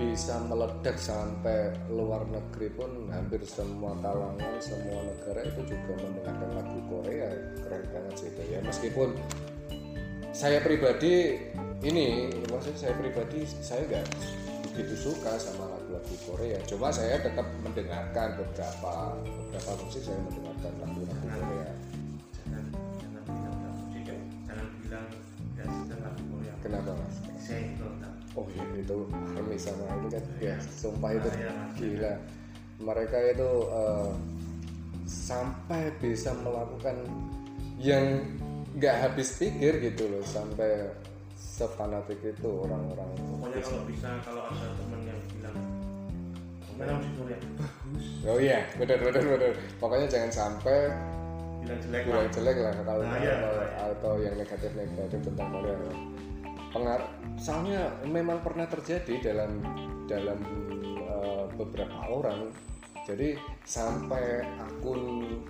bisa 0.00 0.40
meledak 0.48 0.96
sampai 0.96 1.76
luar 1.92 2.24
negeri 2.24 2.72
pun 2.72 2.88
hampir 3.12 3.44
semua 3.44 3.92
kalangan 4.00 4.56
semua 4.56 4.96
negara 5.04 5.44
itu 5.44 5.60
juga 5.76 5.92
mendengarkan 6.00 6.50
lagu 6.56 6.78
Korea 6.88 7.28
keren 7.60 7.84
banget 7.92 8.14
sih 8.16 8.28
itu 8.32 8.42
ya 8.48 8.58
meskipun 8.64 9.12
saya 10.32 10.58
pribadi 10.64 11.36
ini 11.84 12.32
maksudnya 12.48 12.80
saya 12.90 12.94
pribadi 12.96 13.44
saya 13.44 13.84
nggak 13.84 14.06
begitu 14.72 15.12
suka 15.12 15.36
sama 15.36 15.68
lagu-lagu 15.94 16.16
Korea 16.26 16.58
cuma 16.66 16.90
saya 16.90 17.16
tetap 17.22 17.46
mendengarkan 17.62 18.28
beberapa 18.34 18.92
beberapa 19.22 19.70
musik 19.86 20.02
saya 20.02 20.18
mendengarkan 20.26 20.72
lagu-lagu 20.82 21.26
Korea 21.30 21.70
Jangan 22.44 22.64
jangan 23.00 23.22
bilang 23.24 23.56
ya. 23.94 24.16
Jangan 24.44 24.66
bilang 24.82 25.06
nggak 25.54 25.66
suka 25.70 25.94
lagu 26.02 26.22
Korea. 26.34 26.54
kenapa 26.60 26.90
mas? 26.98 27.16
Tak. 27.44 28.12
Oh 28.34 28.46
iya 28.50 28.64
itu 28.82 28.96
Army 29.38 29.56
sama 29.60 29.84
itu 30.02 30.08
kan 30.10 30.24
ya 30.42 30.54
sumpah 30.58 31.10
itu 31.14 31.28
Mas. 31.30 31.70
gila 31.78 32.14
mereka 32.82 33.16
itu 33.30 33.50
eh, 33.70 34.10
sampai 35.06 35.94
bisa 36.02 36.34
melakukan 36.42 36.96
yang 37.78 38.26
nggak 38.74 38.96
habis 39.06 39.38
pikir 39.38 39.78
gitu 39.78 40.10
loh 40.10 40.24
sampai 40.26 40.90
sefanatik 41.38 42.18
itu 42.18 42.50
orang-orang 42.66 43.06
Pokoknya 43.14 43.62
kalau 43.62 43.82
bisa 43.86 44.08
kalau 44.26 44.42
ada 44.50 44.66
teman 44.74 44.93
Korea 46.76 46.96
bagus, 46.96 48.06
oh 48.24 48.38
iya 48.38 48.58
benar 48.74 48.98
benar 49.00 49.22
benar 49.22 49.52
pokoknya 49.78 50.06
jangan 50.06 50.30
sampai 50.30 50.78
bilang 51.60 51.80
jelek 51.80 52.02
lah. 52.02 52.04
bilang 52.04 52.28
jelek 52.30 52.56
lah 52.58 52.72
kalau 52.78 53.02
Nah, 53.02 53.18
iya. 53.18 53.34
kalau- 53.38 53.72
atau 53.86 54.12
yang 54.18 54.34
negatif 54.34 54.70
negatif 54.72 55.18
tentang 55.22 55.48
Korea 55.50 55.76
pengaruh 56.70 57.08
soalnya 57.36 57.80
memang 58.04 58.38
pernah 58.40 58.66
terjadi 58.66 59.14
dalam 59.22 59.62
dalam 60.04 60.38
eh, 60.98 61.44
beberapa 61.54 61.94
orang 62.04 62.50
jadi 63.04 63.36
sampai 63.62 64.42
akun 64.58 65.00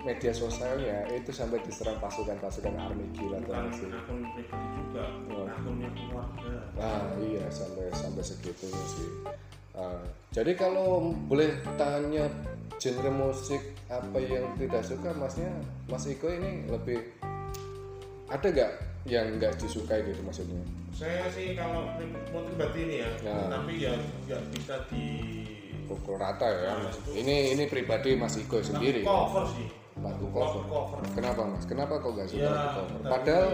media 0.03 0.29
sosialnya 0.29 1.07
itu 1.09 1.31
sampai 1.31 1.57
diserang 1.61 1.95
pasukan-pasukan 1.97 2.75
army 2.75 3.07
gila 3.11 3.39
Bukan 3.41 3.71
sih 3.71 3.87
akun 3.87 4.27
pribadi 4.29 4.67
juga, 4.75 5.03
Oh. 5.31 5.47
akunnya 5.47 5.89
keluarga. 5.89 6.51
ah 6.77 7.07
iya 7.17 7.47
sampai 7.49 7.87
sampai 7.91 8.21
segitunya 8.21 8.83
sih 8.85 9.07
Ah, 9.75 9.99
jadi 10.31 10.55
kalau 10.55 10.87
boleh 11.25 11.47
tanya 11.75 12.31
genre 12.75 13.11
musik 13.11 13.59
apa 13.85 14.17
yang 14.17 14.47
tidak 14.55 14.81
suka 14.81 15.11
masnya? 15.13 15.51
Mas 15.85 16.05
Iko 16.05 16.27
ini 16.27 16.63
lebih 16.65 16.99
ada 18.25 18.47
gak 18.47 18.71
yang 19.05 19.35
nggak 19.35 19.53
disukai 19.55 20.01
gitu 20.01 20.23
maksudnya? 20.23 20.63
Saya 20.89 21.27
sih 21.27 21.53
kalau 21.53 21.85
mau 22.31 22.41
pribadi 22.41 22.79
ini 22.83 22.95
ya, 22.97 23.09
Ya. 23.21 23.35
tapi 23.47 23.73
ya 23.77 23.93
nggak 24.25 24.41
bisa 24.49 24.75
di 24.87 25.05
pukul 25.85 26.17
rata 26.17 26.47
ya. 26.47 26.71
Nah, 26.73 26.87
mas 26.87 26.97
ini 27.11 27.53
ini 27.53 27.63
pribadi 27.67 28.15
mas 28.15 28.33
Iko 28.33 28.57
sendiri. 28.59 29.03
cover 29.03 29.43
sih. 29.51 29.67
lagu 29.95 30.27
Cover. 30.27 30.63
cover. 30.65 30.97
Kenapa 31.13 31.41
mas? 31.45 31.63
Kenapa 31.63 31.93
kok 31.95 32.11
nggak 32.11 32.27
suka 32.27 32.41
Ya, 32.41 32.49
lagu 32.49 32.67
cover? 32.81 32.99
padahal 33.05 33.47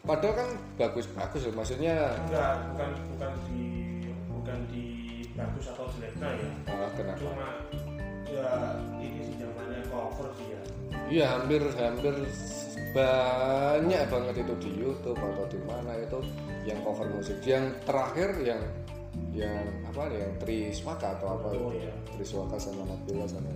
padahal 0.00 0.34
kan 0.36 0.48
bagus-bagus 0.76 1.40
loh 1.44 1.54
maksudnya 1.54 1.94
enggak 2.24 2.52
bukan 2.64 2.90
bukan 3.12 3.30
di 3.44 3.57
bagus 5.58 5.74
atau 5.74 5.86
jeleknya 5.98 6.28
ya. 6.38 6.50
ah, 6.70 6.90
kenapa 6.94 7.18
Cuma 7.18 7.48
ya 8.30 8.46
ini 9.02 9.20
sih 9.26 9.34
zamannya 9.42 9.80
cover 9.90 10.26
sih 10.38 10.46
ya. 10.54 10.60
Iya 11.10 11.24
hampir 11.34 11.62
hampir 11.74 12.14
banyak 12.94 14.02
banget 14.06 14.34
itu 14.46 14.54
di 14.62 14.70
YouTube 14.78 15.18
atau 15.18 15.44
di 15.50 15.58
mana 15.66 15.98
itu 15.98 16.18
yang 16.62 16.78
cover 16.86 17.10
musik. 17.10 17.42
Yang 17.42 17.74
terakhir 17.82 18.30
yang 18.46 18.62
yang 19.34 19.66
apa 19.90 20.06
yang 20.14 20.30
Triswaka 20.38 21.18
atau 21.18 21.34
apa 21.34 21.46
Oh, 21.50 21.74
itu 21.74 21.82
iya. 21.82 21.92
Triswaka 22.14 22.54
sama 22.54 22.86
Nabila 22.86 23.26
sama 23.26 23.50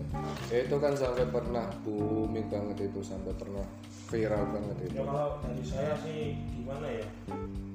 Ya, 0.51 0.67
itu 0.67 0.77
kan 0.83 0.99
sampai 0.99 1.23
pernah 1.31 1.71
booming 1.87 2.51
banget 2.51 2.91
itu 2.91 2.99
sampai 2.99 3.31
pernah 3.39 3.63
viral 4.11 4.43
banget 4.51 4.77
itu. 4.91 4.99
Ya 4.99 5.07
kalau 5.07 5.39
dari 5.39 5.63
saya 5.63 5.95
sih 6.03 6.35
gimana 6.59 6.87
ya? 6.91 7.07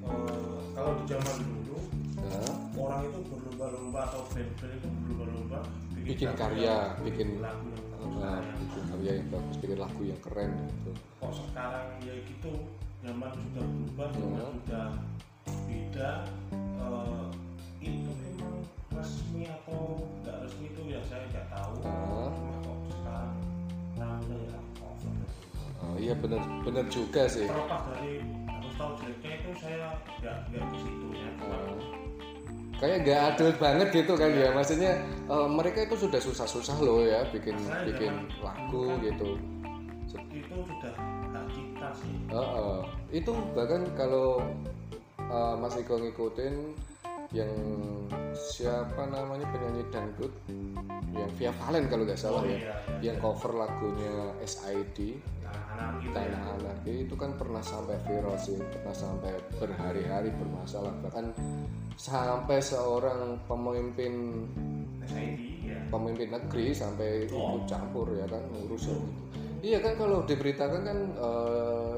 Eh, 0.03 0.59
kalau 0.75 0.91
di 0.99 1.03
zaman 1.07 1.35
dulu 1.47 1.79
Nah, 2.17 2.53
orang 2.75 3.07
itu 3.07 3.19
berlomba-lomba 3.57 4.01
atau 4.05 4.21
band-band 4.29 4.71
itu 4.71 4.87
berlomba-lomba 5.09 5.59
Bikin 5.97 6.27
lagu 6.29 6.39
karya, 6.39 6.61
yang- 6.63 7.03
bikin- 7.03 7.41
lagu 7.41 7.65
yang 7.67 7.83
bagus 7.89 8.15
nah, 8.15 8.37
yang 8.37 8.57
bikin 8.61 8.83
karya 8.87 9.11
yang 9.11 9.27
bagus, 9.27 9.55
bikin 9.57 9.77
lagu 9.77 10.01
yang 10.05 10.19
keren 10.21 10.51
gitu. 10.63 10.91
kok 11.17 11.31
sekarang 11.33 11.87
ya 11.99 12.13
gitu 12.23 12.51
zaman 12.99 13.29
sudah 13.33 13.63
berubah 13.65 14.07
zaman 14.09 14.37
Hmm. 14.37 14.53
sudah 14.55 14.87
beda 15.65 16.11
eh, 16.53 17.27
itu 17.79 18.11
memang 18.13 18.55
resmi 18.91 19.43
atau 19.47 19.79
nggak 20.21 20.37
resmi 20.39 20.65
itu 20.67 20.81
ya 20.87 20.99
saya 21.03 21.23
nggak 21.27 21.45
tahu 21.49 21.73
Ah. 21.83 22.29
cuma 22.29 22.55
kok 22.61 22.77
sekarang 22.93 23.35
ramai 23.97 24.37
ya 24.45 24.59
cover 24.75 25.15
Oh, 25.77 25.93
iya 25.95 26.13
bener 26.15 26.41
bener 26.63 26.85
juga 26.87 27.21
sih. 27.27 27.45
terlepas 27.45 27.81
dari 27.87 28.21
harus 28.47 28.73
tahu 28.75 28.91
jeleknya 28.97 29.31
itu 29.35 29.49
saya 29.57 29.87
nggak 30.15 30.35
nggak 30.47 30.63
ke 30.63 30.77
situ 30.79 31.07
ya 31.11 31.29
Oh. 31.37 31.77
Kayak 32.77 32.97
gak 33.03 33.19
adil 33.33 33.49
banget 33.57 33.87
gitu 33.91 34.13
kan 34.13 34.29
ya. 34.29 34.49
Maksudnya 34.51 34.91
eh, 35.27 35.47
mereka 35.49 35.83
itu 35.83 35.95
sudah 35.97 36.21
susah-susah 36.21 36.77
loh 36.79 37.01
ya 37.01 37.25
bikin 37.29 37.57
Masalahnya 37.57 37.85
bikin 37.89 38.13
zaman 38.13 38.41
lagu 38.41 38.83
kan 38.87 39.05
gitu. 39.05 39.29
itu 40.31 40.55
sudah 40.63 40.93
hak 41.33 41.45
cipta 41.51 41.89
sih. 41.93 42.13
Heeh. 42.29 42.77
itu 43.11 43.31
bahkan 43.53 43.81
kalau 43.93 44.39
eh, 45.19 45.55
Mas 45.57 45.75
Iko 45.75 45.97
ngikutin 45.97 46.55
yang 47.35 47.51
siapa 48.31 49.03
namanya 49.09 49.43
penyanyi 49.51 49.83
dangdut? 49.91 50.31
Yang 51.11 51.31
Via 51.35 51.51
Valen 51.51 51.91
kalau 51.91 52.03
nggak 52.07 52.15
salah 52.15 52.39
Oh, 52.39 52.47
ya. 52.47 52.55
iya, 52.55 52.73
iya, 53.01 53.11
yang 53.11 53.17
cover 53.19 53.51
lagunya 53.51 54.31
SID 54.45 55.19
anak-anak 55.43 55.91
gitu 55.99 56.07
ya. 56.07 56.15
Tanah 56.15 56.43
Anarki 56.55 56.93
itu 57.03 57.15
kan 57.17 57.31
pernah 57.35 57.59
sampai 57.59 57.97
viral 58.07 58.37
sih, 58.39 58.55
pernah 58.59 58.95
sampai 58.95 59.33
berhari-hari 59.59 60.29
bermasalah. 60.31 60.93
Bahkan 61.03 61.25
sampai 61.97 62.61
seorang 62.61 63.41
pemimpin 63.49 64.45
SID 65.03 65.41
ya 65.65 65.77
pemimpin 65.89 66.29
negeri 66.29 66.69
sampai 66.71 67.25
Oh. 67.33 67.57
ikut 67.57 67.63
campur 67.65 68.07
ya 68.13 68.29
kan 68.29 68.43
ngurus 68.53 68.85
gitu. 68.85 69.01
iya 69.65 69.81
kan 69.81 69.97
kalau 69.97 70.21
diberitakan 70.23 70.81
kan 70.85 70.99
eh, 71.17 71.93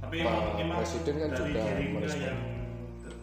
tapi 0.00 0.24
Pak 0.24 0.32
emang, 0.32 0.46
emang 0.56 0.78
Presiden 0.80 1.16
kan 1.20 1.30
juga 1.32 1.62
merespon. 1.68 2.34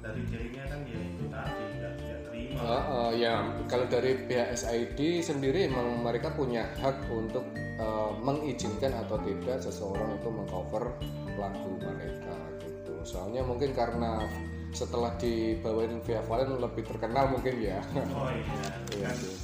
dari 0.03 0.22
Gerindra 0.27 0.63
kan 0.67 0.79
ya 0.84 1.00
itu 1.00 1.25
tadi 1.32 1.63
tidak 1.74 1.91
terima 1.98 2.60
Ah, 2.62 2.84
ah, 2.86 3.10
ya 3.12 3.34
kalau 3.65 3.86
dari 3.89 4.13
pihak 4.29 4.53
SID 4.53 5.00
sendiri 5.20 5.65
emang 5.65 5.98
mereka 6.00 6.29
punya 6.29 6.70
hak 6.77 7.10
untuk 7.10 7.41
eh, 7.58 8.12
mengizinkan 8.22 8.93
atau 8.93 9.17
tidak 9.17 9.58
seseorang 9.60 10.13
itu 10.13 10.29
mengcover 10.29 10.93
lagu 11.34 11.72
mereka 11.82 12.38
gitu. 12.62 12.93
Soalnya 13.01 13.41
mungkin 13.41 13.74
karena 13.74 14.22
setelah 14.74 15.13
dibawain 15.22 16.01
Via 16.03 16.20
Valen 16.25 16.58
lebih 16.58 16.84
terkenal 16.84 17.30
mungkin 17.30 17.62
ya. 17.62 17.80
oh 18.13 18.30
iya 18.34 18.68
Iya 18.98 19.10
kan 19.10 19.15
sih. 19.22 19.36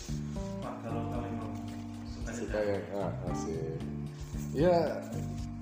warga 0.60 0.90
lokal 0.90 1.22
emang 1.24 1.52
suka 2.10 2.32
Suka 2.34 2.60
ya, 2.60 2.78
ah, 2.98 3.12
asik. 3.30 3.78
Ya, 4.50 4.78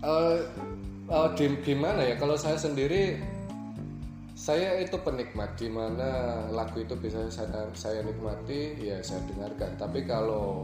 eh, 0.01 0.39
eh, 1.11 1.27
di- 1.35 1.59
gimana 1.61 2.01
ya? 2.07 2.15
Kalau 2.15 2.39
saya 2.39 2.55
sendiri, 2.55 3.19
saya 4.33 4.79
itu 4.79 4.95
penikmat 4.95 5.59
di 5.59 5.67
mana 5.67 6.41
lagu 6.47 6.79
itu 6.79 6.95
bisa 6.95 7.27
saya, 7.27 7.67
saya 7.75 7.99
nikmati, 8.07 8.79
ya 8.79 9.03
saya 9.03 9.19
dengarkan. 9.27 9.75
Tapi 9.75 10.07
kalau 10.07 10.63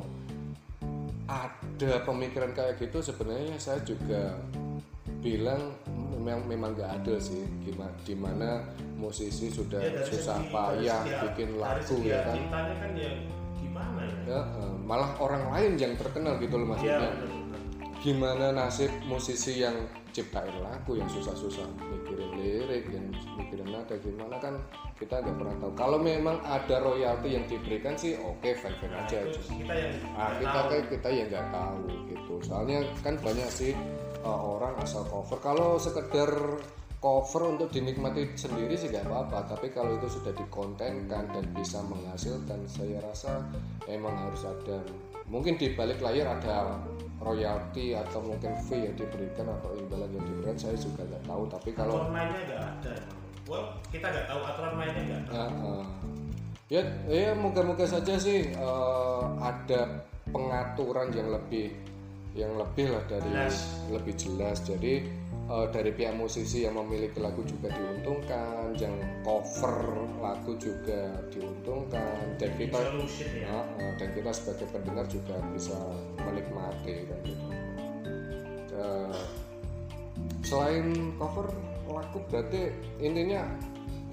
ada 1.28 2.00
pemikiran 2.08 2.56
kayak 2.56 2.80
gitu, 2.80 3.04
sebenarnya 3.04 3.60
saya 3.60 3.80
juga 3.84 4.40
bilang 5.20 5.76
memang 6.24 6.44
memang 6.46 6.70
nggak 6.74 6.90
adil 6.96 7.20
sih. 7.20 7.44
Gimana, 7.62 7.92
di 8.02 8.16
mana 8.16 8.50
musisi 8.96 9.48
sudah 9.48 9.78
Ya, 9.78 10.00
susah 10.02 10.40
segi- 10.40 10.50
payah 10.50 11.02
bikin 11.22 11.50
lagu 11.56 11.96
ya 12.00 12.20
kan. 12.24 12.38
kan 12.50 12.92
ya 12.94 13.12
gimana 13.54 14.02
ya 14.02 14.16
Ya, 14.26 14.42
eh, 14.42 14.74
malah 14.82 15.12
orang 15.18 15.44
lain 15.50 15.72
yang 15.76 15.94
terkenal 15.94 16.40
gitu 16.40 16.56
loh 16.56 16.68
maksudnya 16.70 17.12
benar-benar. 17.12 17.60
gimana 18.00 18.46
nasib 18.54 18.92
musisi 19.04 19.60
yang 19.60 19.76
ciptain 20.10 20.54
lagu 20.60 20.94
yang 20.94 21.08
susah-susah 21.08 21.66
mikirin 21.82 22.32
lirik 22.34 22.86
yang 22.88 23.08
mikirin 23.34 23.66
nada 23.66 23.96
gimana 23.98 24.38
kan 24.38 24.54
kita 24.94 25.18
nggak 25.18 25.36
pernah 25.36 25.56
tahu 25.58 25.72
kalau 25.74 25.98
memang 25.98 26.38
ada 26.40 26.78
royalti 26.80 27.32
yang 27.32 27.46
diberikan 27.46 27.96
sih 27.96 28.14
oke 28.16 28.46
fine 28.46 28.78
fine 28.78 28.92
Nah, 28.92 29.02
aja 29.02 29.18
itu 29.26 29.40
kita 29.58 29.74
yang 29.74 29.94
ah 30.14 30.32
kita 30.36 30.60
tahu. 30.62 30.80
kita 30.88 31.10
yang 31.10 31.28
nggak 31.30 31.48
tahu 31.50 31.82
gitu 32.06 32.34
soalnya 32.42 32.78
kan 33.00 33.16
banyak 33.18 33.50
sih 33.50 33.74
uh, 34.24 34.42
orang 34.58 34.74
asal 34.80 35.04
cover. 35.06 35.38
Kalau 35.44 35.76
sekedar 35.78 36.32
cover 37.04 37.52
untuk 37.52 37.68
dinikmati 37.68 38.32
sendiri 38.40 38.80
sih 38.80 38.88
nggak 38.88 39.12
apa-apa 39.12 39.52
tapi 39.52 39.76
kalau 39.76 40.00
itu 40.00 40.08
sudah 40.08 40.32
dikontenkan 40.40 41.28
dan 41.36 41.46
bisa 41.52 41.84
menghasilkan 41.84 42.64
saya 42.64 43.04
rasa 43.04 43.44
emang 43.92 44.16
harus 44.16 44.48
ada 44.48 44.80
mungkin 45.28 45.60
di 45.60 45.76
balik 45.76 46.00
layar 46.00 46.40
ada 46.40 46.80
royalti 47.20 47.92
atau 47.92 48.24
mungkin 48.24 48.56
fee 48.56 48.88
yang 48.88 48.96
diberikan 48.96 49.52
atau 49.52 49.76
imbalan 49.76 50.16
yang 50.16 50.24
diberikan 50.24 50.56
saya 50.56 50.80
juga 50.80 51.04
nggak 51.04 51.24
tahu. 51.28 51.44
Tapi 51.52 51.70
kalau 51.76 51.96
aturan 52.00 52.12
mainnya 52.16 52.40
nggak 52.48 52.62
ada 52.64 52.96
well 53.52 53.66
kita 53.92 54.06
nggak 54.08 54.26
tahu 54.32 54.40
aturan 54.48 54.74
mainnya 54.80 55.02
nggak 55.04 55.20
ada. 55.28 55.32
Ya, 55.36 55.44
eh, 55.44 55.86
ya, 56.72 56.82
ya 57.12 57.32
moga-moga 57.36 57.84
saja 57.84 58.16
sih 58.16 58.48
eh, 58.48 59.24
ada 59.44 60.08
pengaturan 60.32 61.12
yang 61.12 61.36
lebih 61.36 61.83
yang 62.34 62.58
lebih 62.58 62.90
lah 62.90 63.04
dari 63.06 63.30
Jelas. 63.30 63.58
lebih 63.94 64.14
jelas. 64.18 64.58
Jadi 64.66 64.94
eh, 65.50 65.66
dari 65.70 65.92
pihak 65.94 66.18
musisi 66.18 66.66
yang 66.66 66.78
memiliki 66.78 67.22
lagu 67.22 67.46
juga 67.46 67.70
diuntungkan, 67.70 68.74
yang 68.78 68.94
cover 69.22 70.10
lagu 70.18 70.58
juga 70.58 71.14
diuntungkan, 71.30 72.38
dan 72.42 72.52
kita 72.58 72.80
ya 73.38 73.62
eh, 73.78 73.94
dan 74.02 74.10
kita 74.18 74.32
sebagai 74.34 74.68
pendengar 74.74 75.06
juga 75.06 75.38
bisa 75.54 75.78
menikmati 76.26 76.96
kan 77.06 77.20
gitu. 77.22 77.48
Eh, 78.74 79.22
selain 80.42 81.14
cover 81.22 81.48
lagu 81.88 82.18
berarti 82.32 82.74
intinya 82.98 83.46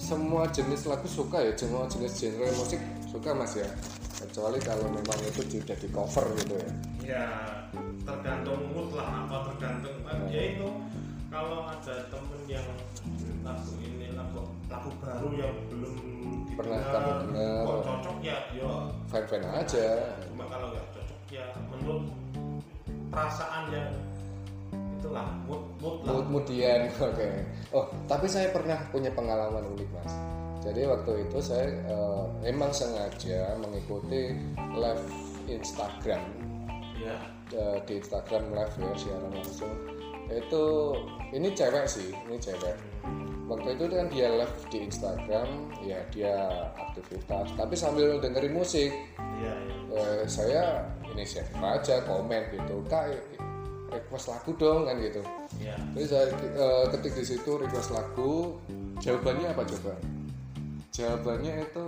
semua 0.00 0.48
jenis 0.48 0.88
lagu 0.88 1.04
suka 1.04 1.44
ya 1.44 1.52
semua 1.56 1.84
jenis 1.88 2.16
genre 2.16 2.48
musik 2.56 2.80
suka 3.08 3.36
mas 3.36 3.52
ya 3.56 3.68
kecuali 4.20 4.60
kalau 4.60 4.88
memang 4.88 5.18
itu 5.28 5.60
sudah 5.60 5.76
di 5.76 5.88
cover 5.92 6.24
gitu 6.40 6.54
ya 6.56 6.70
ya 7.04 7.24
tergantung 8.04 8.60
mood 8.72 8.88
lah 8.96 9.26
apa 9.26 9.36
tergantung. 9.52 9.96
Kan 10.04 10.28
ya 10.32 10.42
itu 10.56 10.68
kalau 11.30 11.68
ada 11.70 11.94
temen 12.10 12.40
yang 12.50 12.66
lagu 13.46 13.72
ini 13.78 14.12
lagu 14.18 14.42
lagu 14.66 14.90
baru 14.98 15.28
yang 15.38 15.54
belum 15.70 15.94
Pernah 16.58 16.80
kamu 16.92 17.12
dengar. 17.24 17.62
kok 17.64 17.80
cocok 17.86 18.16
ya 18.20 18.36
yo. 18.52 18.70
Fine 19.08 19.26
fine 19.30 19.46
aja. 19.48 19.86
cuma 20.28 20.44
kalau 20.50 20.66
nggak 20.74 20.86
cocok 20.92 21.20
ya 21.32 21.44
menurut 21.70 22.02
perasaan 23.08 23.62
yang 23.72 23.90
itulah 25.00 25.28
mood 25.48 25.62
mood 25.80 25.96
lah. 26.04 26.12
Mood 26.18 26.26
moodian 26.28 26.80
oke. 27.08 27.30
Oh 27.72 27.86
tapi 28.10 28.26
saya 28.28 28.52
pernah 28.52 28.76
punya 28.92 29.08
pengalaman 29.14 29.64
unik 29.72 29.88
mas. 29.94 30.12
Jadi 30.60 30.84
waktu 30.84 31.24
itu 31.24 31.38
saya 31.40 31.72
eh, 31.88 32.24
emang 32.44 32.68
sengaja 32.74 33.56
mengikuti 33.56 34.36
live 34.76 35.06
Instagram 35.48 36.49
ya 37.00 37.16
eh, 37.56 37.78
di 37.88 37.92
Instagram 37.98 38.52
live 38.52 38.74
ya 38.76 38.92
siaran 38.94 39.32
langsung. 39.32 39.74
Itu 40.30 40.64
ini 41.34 41.48
cewek 41.56 41.86
sih 41.88 42.12
ini 42.28 42.36
cewek. 42.36 42.76
Waktu 43.50 43.74
itu 43.74 43.84
kan 43.90 44.06
dia 44.12 44.28
live 44.30 44.56
di 44.70 44.78
Instagram 44.86 45.48
ya 45.82 45.98
dia 46.14 46.36
aktivitas. 46.78 47.50
Tapi 47.56 47.74
sambil 47.74 48.20
dengerin 48.22 48.54
musik. 48.54 48.92
Iya 49.18 49.52
iya. 49.56 49.76
Eh, 49.90 50.22
saya 50.28 50.64
ini 51.10 51.24
siapa 51.26 51.80
aja 51.80 52.04
komen 52.06 52.42
gitu. 52.54 52.84
Kak 52.86 53.10
request 53.90 54.30
lagu 54.30 54.54
dong 54.54 54.86
kan 54.86 54.94
gitu. 55.02 55.22
Iya. 55.58 55.74
Jadi 55.96 56.06
saya 56.06 56.24
eh, 56.30 56.84
ketik 56.94 57.12
di 57.18 57.24
situ 57.26 57.50
request 57.58 57.90
lagu. 57.90 58.60
Jawabannya 59.00 59.48
apa 59.50 59.64
coba? 59.64 59.96
Jawabannya 60.92 61.64
itu 61.64 61.84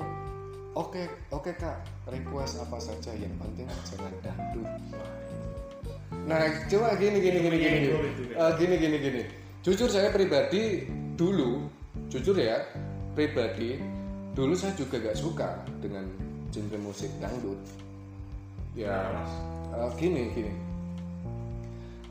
oke 0.75 1.03
oke 1.33 1.51
kak. 1.57 1.79
Request 2.09 2.63
apa 2.65 2.79
saja? 2.81 3.13
Yang 3.15 3.35
penting 3.39 3.69
jangan 3.89 4.13
dangdut. 4.25 4.69
Nah 6.29 6.41
coba 6.69 6.95
gini 6.97 7.19
gini 7.19 7.39
gini 7.41 7.57
gini. 7.59 7.79
Eh, 8.33 8.51
gini 8.59 8.75
gini 8.79 8.97
gini. 9.01 9.23
Jujur 9.63 9.89
saya 9.89 10.11
pribadi 10.11 10.87
dulu 11.15 11.67
jujur 12.09 12.35
ya 12.37 12.61
pribadi 13.13 13.79
dulu 14.33 14.57
saya 14.57 14.73
juga 14.75 14.97
gak 15.01 15.17
suka 15.17 15.61
dengan 15.81 16.09
genre 16.53 16.79
musik 16.81 17.11
dangdut. 17.21 17.61
Ya 18.77 19.13
eh, 19.73 19.91
gini 19.97 20.33
gini. 20.33 20.53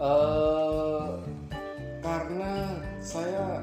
Eh, 0.02 1.08
karena 2.02 2.82
saya 3.02 3.62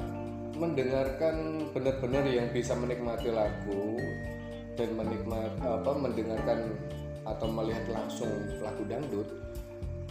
mendengarkan 0.58 1.66
benar-benar 1.70 2.26
yang 2.26 2.50
bisa 2.50 2.74
menikmati 2.74 3.30
lagu 3.30 3.98
dan 4.78 4.94
menikmat 4.94 5.52
apa 5.58 5.90
mendengarkan 5.98 6.78
atau 7.26 7.46
melihat 7.50 7.84
langsung 7.90 8.30
lagu 8.62 8.86
dangdut 8.86 9.26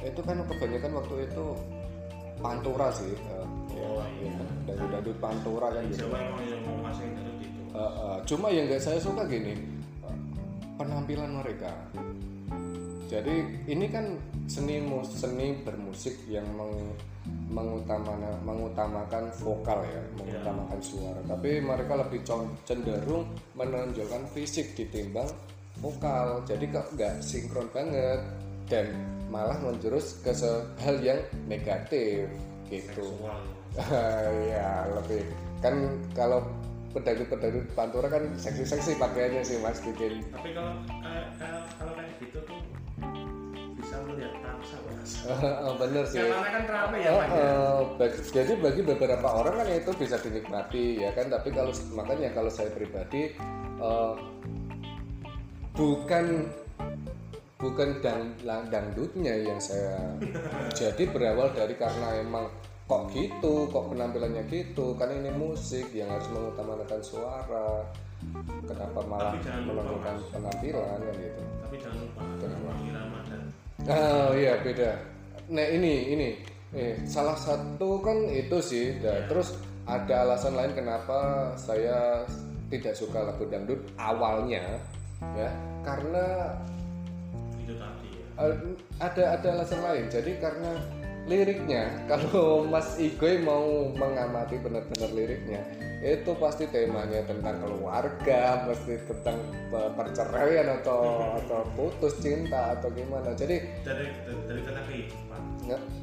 itu 0.04 0.22
kan 0.22 0.44
kebanyakan 0.46 0.92
waktu 1.02 1.16
itu 1.26 1.46
pantura 2.38 2.92
sih 2.94 3.16
eh, 3.16 3.48
Oh, 3.78 4.02
ya, 4.02 4.34
dangdut 4.66 4.90
dangdut 4.90 5.18
pantura 5.22 5.70
kan 5.70 5.86
gitu. 5.86 6.10
Jawa 6.10 6.18
emang 6.18 6.44
yang 6.50 6.62
mau 6.66 6.78
masing 6.90 7.14
itu. 7.14 7.32
Eh, 7.78 7.78
eh, 7.78 8.18
cuma 8.26 8.48
yang 8.50 8.66
nggak 8.66 8.82
saya 8.82 8.98
suka 8.98 9.22
gini 9.30 9.54
eh, 10.02 10.18
penampilan 10.82 11.30
mereka 11.30 11.72
jadi 13.08 13.36
ini 13.72 13.88
kan 13.88 14.20
seni 14.52 14.84
mus- 14.84 15.16
seni 15.16 15.56
bermusik 15.64 16.28
yang 16.28 16.44
meng, 16.60 16.92
mengutamakan 17.48 18.36
mengutamakan 18.44 19.32
vokal 19.40 19.80
ya 19.88 20.04
mengutamakan 20.20 20.80
suara. 20.84 21.20
Tapi 21.24 21.64
mereka 21.64 21.96
lebih 22.04 22.20
cenderung 22.68 23.32
menonjolkan 23.56 24.28
fisik 24.36 24.76
ditimbang 24.76 25.32
vokal. 25.80 26.44
Jadi 26.44 26.68
kok 26.68 26.92
nggak 27.00 27.24
sinkron 27.24 27.72
banget 27.72 28.20
dan 28.68 28.92
malah 29.32 29.56
menjurus 29.64 30.20
ke 30.20 30.36
hal 30.84 31.00
yang 31.00 31.20
negatif 31.48 32.28
gitu. 32.68 33.08
Ya 34.50 34.90
lebih. 34.90 35.22
Kan 35.62 36.02
kalau 36.18 36.42
pedaguk-pedaguk 36.98 37.70
pantura 37.78 38.10
kan 38.10 38.26
seksi-seksi 38.42 38.98
pakaiannya 38.98 39.46
sih 39.46 39.62
mas 39.62 39.78
bikin. 39.86 40.26
Tapi 40.34 40.50
kalau 40.58 40.74
kayak 40.90 41.30
kalau 41.78 41.94
kayak 41.94 42.18
gitu 42.18 42.40
tuh 42.42 42.58
melihat 44.08 44.34
mas 44.40 45.12
bener 45.82 46.04
sih. 46.04 46.24
Karena 46.24 46.50
kan 46.50 46.64
rame 46.66 46.98
ya 47.00 47.10
Oh, 47.10 47.20
Pak, 47.20 47.28
ya. 47.28 47.38
eh, 47.38 47.80
bagi- 47.96 48.24
jadi 48.32 48.54
bagi 48.58 48.82
beberapa 48.82 49.28
orang 49.28 49.54
kan 49.56 49.68
itu 49.70 49.92
bisa 49.94 50.16
dinikmati 50.18 50.86
ya 51.00 51.12
kan? 51.12 51.28
Tapi 51.28 51.50
kalau 51.52 51.70
makanya 51.92 52.32
kalau 52.32 52.48
saya 52.48 52.72
pribadi 52.72 53.36
eh, 53.78 54.14
bukan 55.74 56.26
bukan 57.58 57.90
dang, 58.02 58.38
dangdutnya 58.70 59.34
yang 59.34 59.58
saya 59.58 59.98
jadi 60.80 61.04
berawal 61.10 61.50
dari 61.52 61.74
karena 61.74 62.22
emang 62.22 62.50
kok 62.88 63.12
gitu 63.12 63.68
kok 63.68 63.92
penampilannya 63.92 64.48
gitu. 64.48 64.96
Kan 64.96 65.12
ini 65.12 65.30
musik 65.30 65.92
yang 65.92 66.08
harus 66.08 66.28
mengutamakan 66.30 67.02
suara. 67.02 67.84
Kenapa 68.66 69.00
malah 69.06 69.38
menonjolkan 69.38 70.18
penampilan 70.34 70.98
kan 70.98 71.16
gitu. 71.16 71.42
Tapi 71.62 71.76
jangan 71.78 71.98
lupa 72.02 72.22
Oh 73.88 74.36
iya 74.36 74.60
beda. 74.60 75.00
nah 75.48 75.64
ini 75.64 76.12
ini. 76.12 76.30
Eh, 76.76 77.00
salah 77.08 77.40
satu 77.40 78.04
kan 78.04 78.28
itu 78.28 78.60
sih. 78.60 79.00
Nah, 79.00 79.24
terus 79.32 79.56
ada 79.88 80.28
alasan 80.28 80.60
lain 80.60 80.76
kenapa 80.76 81.52
saya 81.56 82.28
tidak 82.68 82.92
suka 83.00 83.24
lagu 83.24 83.48
dangdut 83.48 83.80
awalnya 83.96 84.76
ya. 85.40 85.50
Karena 85.88 86.52
itu 87.64 87.80
tadi 87.80 88.10
ya. 88.12 88.28
Eh, 88.44 88.76
ada 89.00 89.24
ada 89.40 89.48
alasan 89.56 89.80
lain. 89.80 90.06
Jadi 90.12 90.36
karena 90.44 90.72
liriknya 91.28 91.92
kalau 92.10 92.64
Mas 92.66 92.96
Igoy 92.98 93.44
mau 93.44 93.92
mengamati 93.94 94.58
benar-benar 94.58 95.12
liriknya 95.12 95.62
itu 95.98 96.30
pasti 96.38 96.70
temanya 96.70 97.26
tentang 97.26 97.58
keluarga 97.58 98.70
pasti 98.70 99.02
tentang 99.10 99.38
pe- 99.74 99.92
perceraian 99.98 100.78
atau 100.82 101.34
atau 101.42 101.66
putus 101.74 102.22
cinta 102.22 102.78
atau 102.78 102.94
gimana. 102.94 103.34
Jadi 103.34 103.66
dari 103.82 104.06
dari, 104.46 104.62
kata 104.62 104.82
kehidupan. 104.86 105.42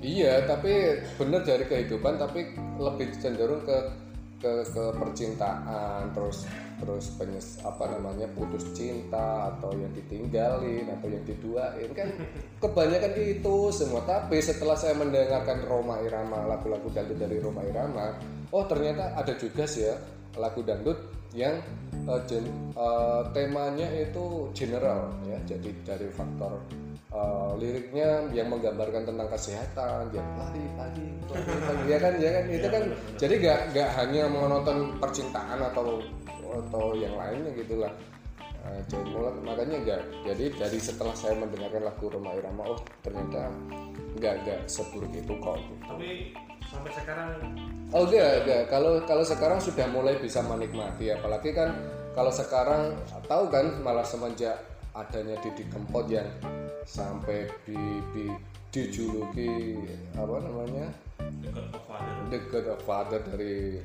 Iya 0.03 0.51
tapi 0.51 0.99
benar 1.15 1.47
dari 1.47 1.65
kehidupan 1.65 2.19
tapi 2.19 2.41
lebih 2.83 3.15
cenderung 3.23 3.63
ke 3.63 3.79
ke, 4.43 4.67
ke 4.71 4.85
percintaan 4.99 6.11
terus 6.13 6.47
terus 6.83 7.15
penyes 7.17 7.63
apa 7.63 7.87
namanya 7.97 8.29
putus 8.35 8.67
cinta 8.75 9.55
atau 9.55 9.73
yang 9.73 9.89
ditinggalin 9.95 10.91
atau 10.91 11.09
yang 11.09 11.25
diduain 11.25 11.91
kan 11.95 12.09
kebanyakan 12.63 13.15
itu 13.19 13.57
semua. 13.71 14.03
Tapi 14.05 14.43
setelah 14.43 14.77
saya 14.77 14.93
mendengarkan 14.99 15.65
Roma 15.65 16.03
Irama 16.03 16.45
lagu-lagu 16.45 16.91
dangdut 16.93 17.19
dari 17.19 17.39
Roma 17.41 17.63
Irama 17.65 18.15
oh 18.55 18.65
ternyata 18.71 19.19
ada 19.19 19.35
juga 19.35 19.67
sih 19.67 19.83
ya 19.91 19.99
lagu 20.39 20.63
dangdut 20.63 20.99
yang 21.35 21.59
eh, 22.07 22.21
gen- 22.31 22.55
eh, 22.79 23.23
temanya 23.35 23.91
itu 23.91 24.51
general 24.55 25.11
ya 25.27 25.39
jadi 25.43 25.71
dari 25.83 26.09
faktor 26.15 26.63
eh, 27.15 27.51
liriknya 27.63 28.09
yang 28.35 28.51
menggambarkan 28.51 29.07
tentang 29.07 29.29
kesehatan 29.31 30.11
ya 30.11 30.23
lari 30.35 30.65
pagi 30.75 31.07
pagi 31.71 31.85
ya 31.87 31.99
kan 32.03 32.13
ya 32.19 32.31
kan? 32.35 32.45
Itu 32.51 32.69
kan 32.69 32.83
jadi 33.17 33.35
nggak 33.39 33.61
nggak 33.73 33.89
hanya 34.03 34.23
menonton 34.27 34.77
percintaan 34.99 35.59
atau 35.63 36.03
atau 36.55 36.95
yang 36.95 37.15
lainnya 37.15 37.51
gitulah 37.55 37.91
Eh, 38.65 38.81
jadi 38.89 39.05
mulai- 39.13 39.45
makanya 39.45 39.77
enggak 39.77 40.01
jadi 40.25 40.45
dari 40.57 40.79
setelah 40.81 41.13
saya 41.13 41.37
mendengarkan 41.37 41.85
lagu 41.85 42.09
Roma 42.09 42.33
Irama 42.33 42.65
oh 42.73 42.81
ternyata 43.05 43.53
enggak 44.17 44.41
enggak 44.41 44.61
seburuk 44.65 45.13
itu 45.13 45.37
kok. 45.37 45.61
Tapi 45.85 46.33
sampai 46.65 46.91
sekarang? 46.97 47.29
Oh 47.93 48.09
enggak, 48.09 48.41
enggak. 48.41 48.63
Kalau 48.73 49.05
kalau 49.05 49.21
sekarang 49.21 49.61
sudah 49.61 49.85
mulai 49.93 50.17
bisa 50.17 50.41
menikmati, 50.41 51.13
apalagi 51.13 51.53
kan 51.53 51.77
kalau 52.17 52.33
sekarang 52.33 52.97
tahu 53.29 53.53
kan 53.53 53.69
malah 53.85 54.01
semenjak 54.01 54.57
adanya 54.97 55.37
Didi 55.45 55.69
Kempot 55.69 56.09
yang 56.09 56.25
sampai 56.85 57.49
di, 57.65 57.79
di 58.13 58.25
dijuluki 58.75 59.79
apa 60.19 60.37
namanya? 60.43 60.87
Dekat 61.39 61.67
ke 61.71 61.79
father. 61.87 62.15
The 62.27 62.39
God 62.51 62.67
of 62.75 62.81
Father 62.83 63.21
dari 63.23 63.79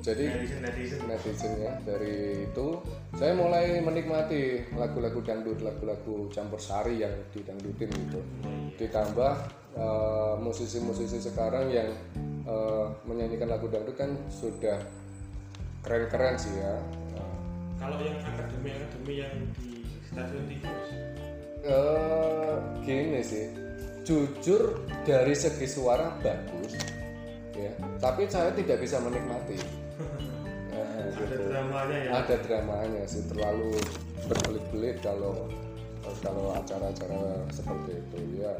jadi 0.00 0.24
netizen 0.32 0.60
netizen. 0.64 1.00
netizen 1.04 1.52
ya 1.60 1.76
dari 1.84 2.48
itu. 2.48 2.80
Saya 3.20 3.36
mulai 3.36 3.84
menikmati 3.84 4.64
lagu-lagu 4.72 5.20
dangdut 5.20 5.60
lagu-lagu 5.60 6.32
campur 6.32 6.56
sari 6.56 7.04
yang 7.04 7.12
didangdutin 7.36 7.92
gitu. 7.92 8.20
Ditambah 8.80 9.32
eh, 9.76 10.34
musisi-musisi 10.40 11.20
sekarang 11.20 11.68
yang 11.68 11.92
eh, 12.48 12.86
menyanyikan 13.04 13.52
lagu 13.52 13.68
dangdut 13.68 13.96
kan 14.00 14.16
sudah 14.32 14.80
keren-keren 15.84 16.40
sih 16.40 16.56
ya. 16.56 16.80
Kalau 17.76 18.00
yang 18.00 18.16
akademi 18.24 18.72
akademi 18.72 19.14
yang 19.20 19.34
di 19.60 19.84
stasiun 20.08 20.48
TV 20.48 20.64
Eh, 21.66 22.54
gini 22.86 23.20
sih. 23.26 23.50
Jujur 24.06 24.86
dari 25.02 25.34
segi 25.34 25.66
suara 25.66 26.14
bagus 26.22 26.78
ya. 27.58 27.74
Tapi 27.98 28.30
saya 28.30 28.54
tidak 28.54 28.78
bisa 28.82 29.02
menikmati. 29.02 29.58
Eh, 30.76 31.08
ada 31.08 31.08
gitu. 31.24 31.48
dramanya 31.48 31.96
ya? 32.04 32.10
Ada 32.20 32.36
dramanya 32.44 33.02
sih. 33.08 33.24
Terlalu 33.32 33.80
berbelit-belit 34.28 35.00
kalau 35.00 35.48
kalau 36.20 36.52
acara-acara 36.52 37.48
seperti 37.48 37.96
itu 37.96 38.44
ya. 38.44 38.52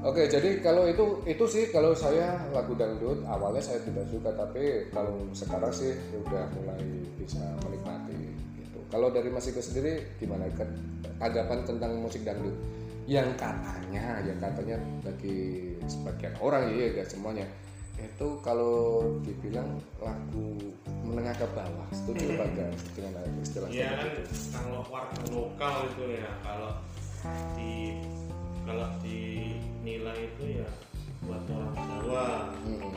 Oke 0.00 0.30
jadi 0.30 0.64
kalau 0.64 0.88
itu 0.88 1.20
itu 1.28 1.44
sih 1.44 1.64
kalau 1.68 1.92
saya 1.92 2.40
lagu 2.56 2.72
dangdut 2.72 3.20
awalnya 3.28 3.60
saya 3.60 3.82
tidak 3.84 4.08
suka 4.08 4.30
tapi 4.32 4.88
kalau 4.94 5.28
sekarang 5.36 5.74
sih 5.74 5.92
udah 6.24 6.46
mulai 6.54 6.80
bisa 7.18 7.42
menikmati 7.66 8.30
kalau 8.88 9.08
dari 9.08 9.28
Mas 9.28 9.46
Iko 9.46 9.60
sendiri 9.60 10.16
gimana? 10.16 10.48
Kan 10.56 10.68
tanggapan 11.16 11.64
tentang 11.64 11.92
musik 12.00 12.24
dangdut? 12.24 12.56
Yang 13.08 13.40
katanya 13.40 14.20
yang 14.20 14.36
katanya 14.36 14.76
bagi 15.00 15.38
sebagian 15.88 16.34
orang 16.40 16.68
ya 16.72 16.92
gak 16.94 17.08
semuanya. 17.08 17.44
Itu 17.98 18.38
kalau 18.44 19.02
dibilang 19.24 19.80
lagu 19.98 20.54
menengah 21.02 21.34
ke 21.34 21.46
bawah 21.50 21.88
setuju 21.90 22.36
apa 22.36 22.44
enggak 22.46 22.70
dengan 22.94 23.26
istilah 23.42 23.68
Iya 23.68 23.88
seperti 23.90 23.96
kan 23.96 24.08
itu? 24.12 24.22
kalau 24.54 24.80
warga 24.86 25.20
lokal 25.32 25.74
itu 25.88 26.04
ya. 26.20 26.30
Kalau 26.44 26.72
di 27.56 27.72
kalau 28.62 28.88
dinilai 29.02 30.18
itu 30.28 30.44
ya 30.62 30.68
buat 31.24 31.42
orang 31.50 31.74
Jawa 31.74 32.26
Hmm, 32.62 32.92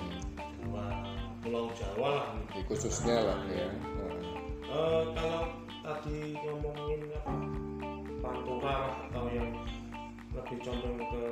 buat 0.69 0.95
Pulau 1.41 1.65
Jawa 1.73 2.09
lah. 2.21 2.27
Khususnya 2.67 3.17
lah 3.25 3.39
ya. 3.49 3.67
Nah, 3.71 4.13
Eh, 4.71 5.03
kalau 5.19 5.51
tadi 5.81 6.17
ngomongin 6.37 7.01
apa? 7.11 7.33
Pantura 8.21 8.75
atau 9.03 9.25
yang 9.27 9.49
lebih 10.31 10.57
condong 10.61 10.97
ke 11.01 11.23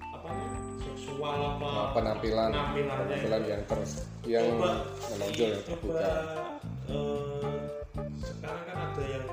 apa 0.00 0.28
ya? 0.30 0.48
Seksual 0.80 1.36
apa? 1.36 1.68
Nah, 1.68 1.88
penampilan. 1.92 2.50
Penampilan 2.54 3.42
yang 3.44 3.62
terus 3.66 3.92
yang 4.24 4.46
menonjol 4.54 5.48
yang 5.50 5.62
coba 5.62 5.66
terbuka. 5.66 6.10
eh, 6.86 7.58
sekarang 8.20 8.64
kan 8.64 8.76
ada 8.80 9.02
yang 9.04 9.26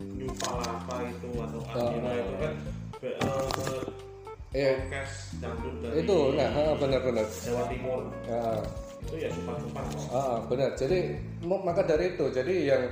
New 0.00 0.30
Palapa 0.34 0.96
itu 1.04 1.28
atau 1.36 1.60
Oh. 1.60 1.86
Adina 1.86 2.10
itu 2.16 2.34
kan 2.36 2.52
be- 2.98 3.16
eh, 3.16 3.84
Iya. 4.50 4.70
orkes 4.74 5.12
dangdut 5.38 5.74
dari 5.78 5.94
itu 6.02 6.18
nah 6.34 6.50
ah, 6.50 6.72
benar-benar. 6.74 7.26
Jawa 7.30 7.64
Timur. 7.70 8.02
Ah, 8.26 8.58
itu 9.10 9.26
ya 9.26 9.30
kok 9.34 9.58
ah, 10.14 10.38
benar. 10.46 10.70
Jadi 10.78 11.18
maka 11.42 11.82
dari 11.82 12.14
itu 12.14 12.30
jadi 12.30 12.54
yang 12.70 12.82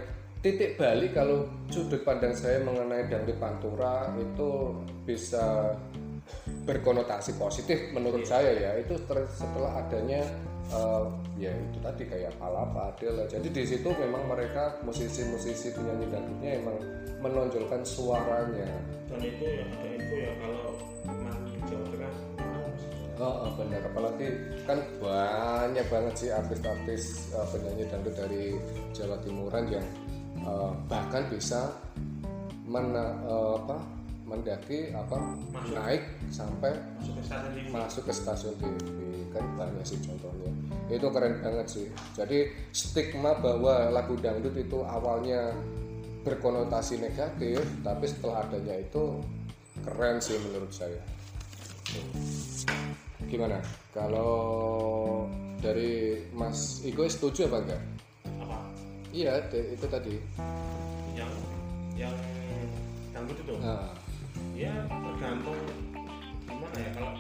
titik 0.43 0.75
balik 0.75 1.15
kalau 1.15 1.47
sudut 1.71 2.03
pandang 2.03 2.35
saya 2.35 2.63
mengenai 2.63 3.07
dangdut 3.07 3.39
pantura 3.39 4.11
itu 4.19 4.75
bisa 5.07 5.75
berkonotasi 6.67 7.39
positif 7.39 7.95
menurut 7.95 8.27
saya 8.27 8.51
ya. 8.51 8.71
Itu 8.83 8.99
setelah 9.31 9.79
adanya 9.79 10.27
eh, 10.75 11.05
ya 11.39 11.55
itu 11.55 11.79
tadi 11.79 12.03
kayak 12.11 12.35
palapa 12.43 12.99
Adele 12.99 13.31
jadi 13.31 13.47
di 13.47 13.63
situ 13.63 13.89
memang 13.95 14.27
mereka 14.27 14.83
musisi-musisi 14.83 15.71
penyanyi 15.71 16.11
dangdutnya 16.11 16.51
emang 16.59 16.79
menonjolkan 17.23 17.87
suaranya. 17.87 18.67
Dan 19.07 19.23
itu 19.23 19.45
ya 19.47 19.65
itu 19.95 20.15
ya 20.19 20.33
kalau 20.43 20.75
Oh, 23.19 23.43
oh, 23.43 23.51
benar 23.59 23.83
apalagi 23.83 24.31
kan 24.63 24.79
banyak 25.03 25.83
banget 25.91 26.15
sih 26.15 26.31
artis-artis 26.31 27.35
eh, 27.35 27.47
penyanyi 27.51 27.85
dangdut 27.91 28.15
dari 28.15 28.55
Jawa 28.95 29.19
Timuran 29.27 29.67
yang 29.67 29.87
eh, 30.39 30.71
bahkan 30.87 31.27
bisa 31.27 31.75
mena- 32.63 33.19
eh, 33.27 33.53
apa 33.59 33.77
mendaki 34.23 34.95
apa 34.95 35.19
naik 35.67 36.05
sampai 36.31 36.79
masuk 37.03 37.19
ke 37.19 37.23
stasiun 37.27 37.51
TV 37.59 37.67
masuk 37.75 38.03
ke 38.07 38.13
stasiun 38.15 38.55
TV 38.55 38.87
kan 39.35 39.45
banyak 39.59 39.83
sih 39.83 39.99
contohnya. 39.99 40.51
Itu 40.87 41.11
keren 41.11 41.43
banget 41.43 41.67
sih. 41.67 41.87
Jadi 42.15 42.55
stigma 42.71 43.35
bahwa 43.43 43.91
lagu 43.91 44.15
dangdut 44.15 44.55
itu 44.55 44.79
awalnya 44.87 45.59
berkonotasi 46.23 47.03
negatif 47.03 47.67
tapi 47.83 48.05
setelah 48.07 48.47
adanya 48.47 48.79
itu 48.79 49.19
keren 49.83 50.23
sih 50.23 50.39
menurut 50.39 50.71
saya 50.71 51.03
gimana? 53.29 53.61
Kalau 53.93 54.33
dari 55.61 56.25
Mas 56.33 56.81
Iko 56.81 57.05
setuju 57.05 57.45
apa 57.53 57.59
enggak? 57.61 57.83
Apa? 58.41 58.59
Iya 59.13 59.45
de- 59.53 59.77
itu 59.77 59.87
tadi. 59.87 60.17
Yang 61.13 61.33
yang 61.99 62.17
dangdut 63.13 63.37
itu? 63.37 63.55
Nah, 63.61 63.93
ya 64.57 64.73
tergantung 64.89 65.61
gimana 66.49 66.77
ya 66.81 66.91
kalau 66.97 67.13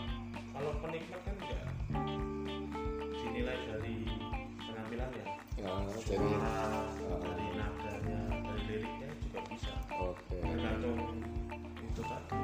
kalau 0.56 0.70
penikmat 0.80 1.20
kan 1.22 1.34
enggak 1.36 1.62
dinilai 3.12 3.58
dari 3.68 3.96
penampilan 4.64 5.10
ya. 5.12 5.26
Ya, 5.58 5.74
jadi 6.06 6.28
suara 6.38 7.18
dari 7.18 7.46
nadanya 7.58 8.20
dari 8.46 8.62
liriknya 8.70 9.08
juga 9.20 9.40
bisa. 9.50 9.72
Oke. 9.98 10.38
Tergantung 10.38 10.98
itu 11.82 12.02
tadi 12.06 12.38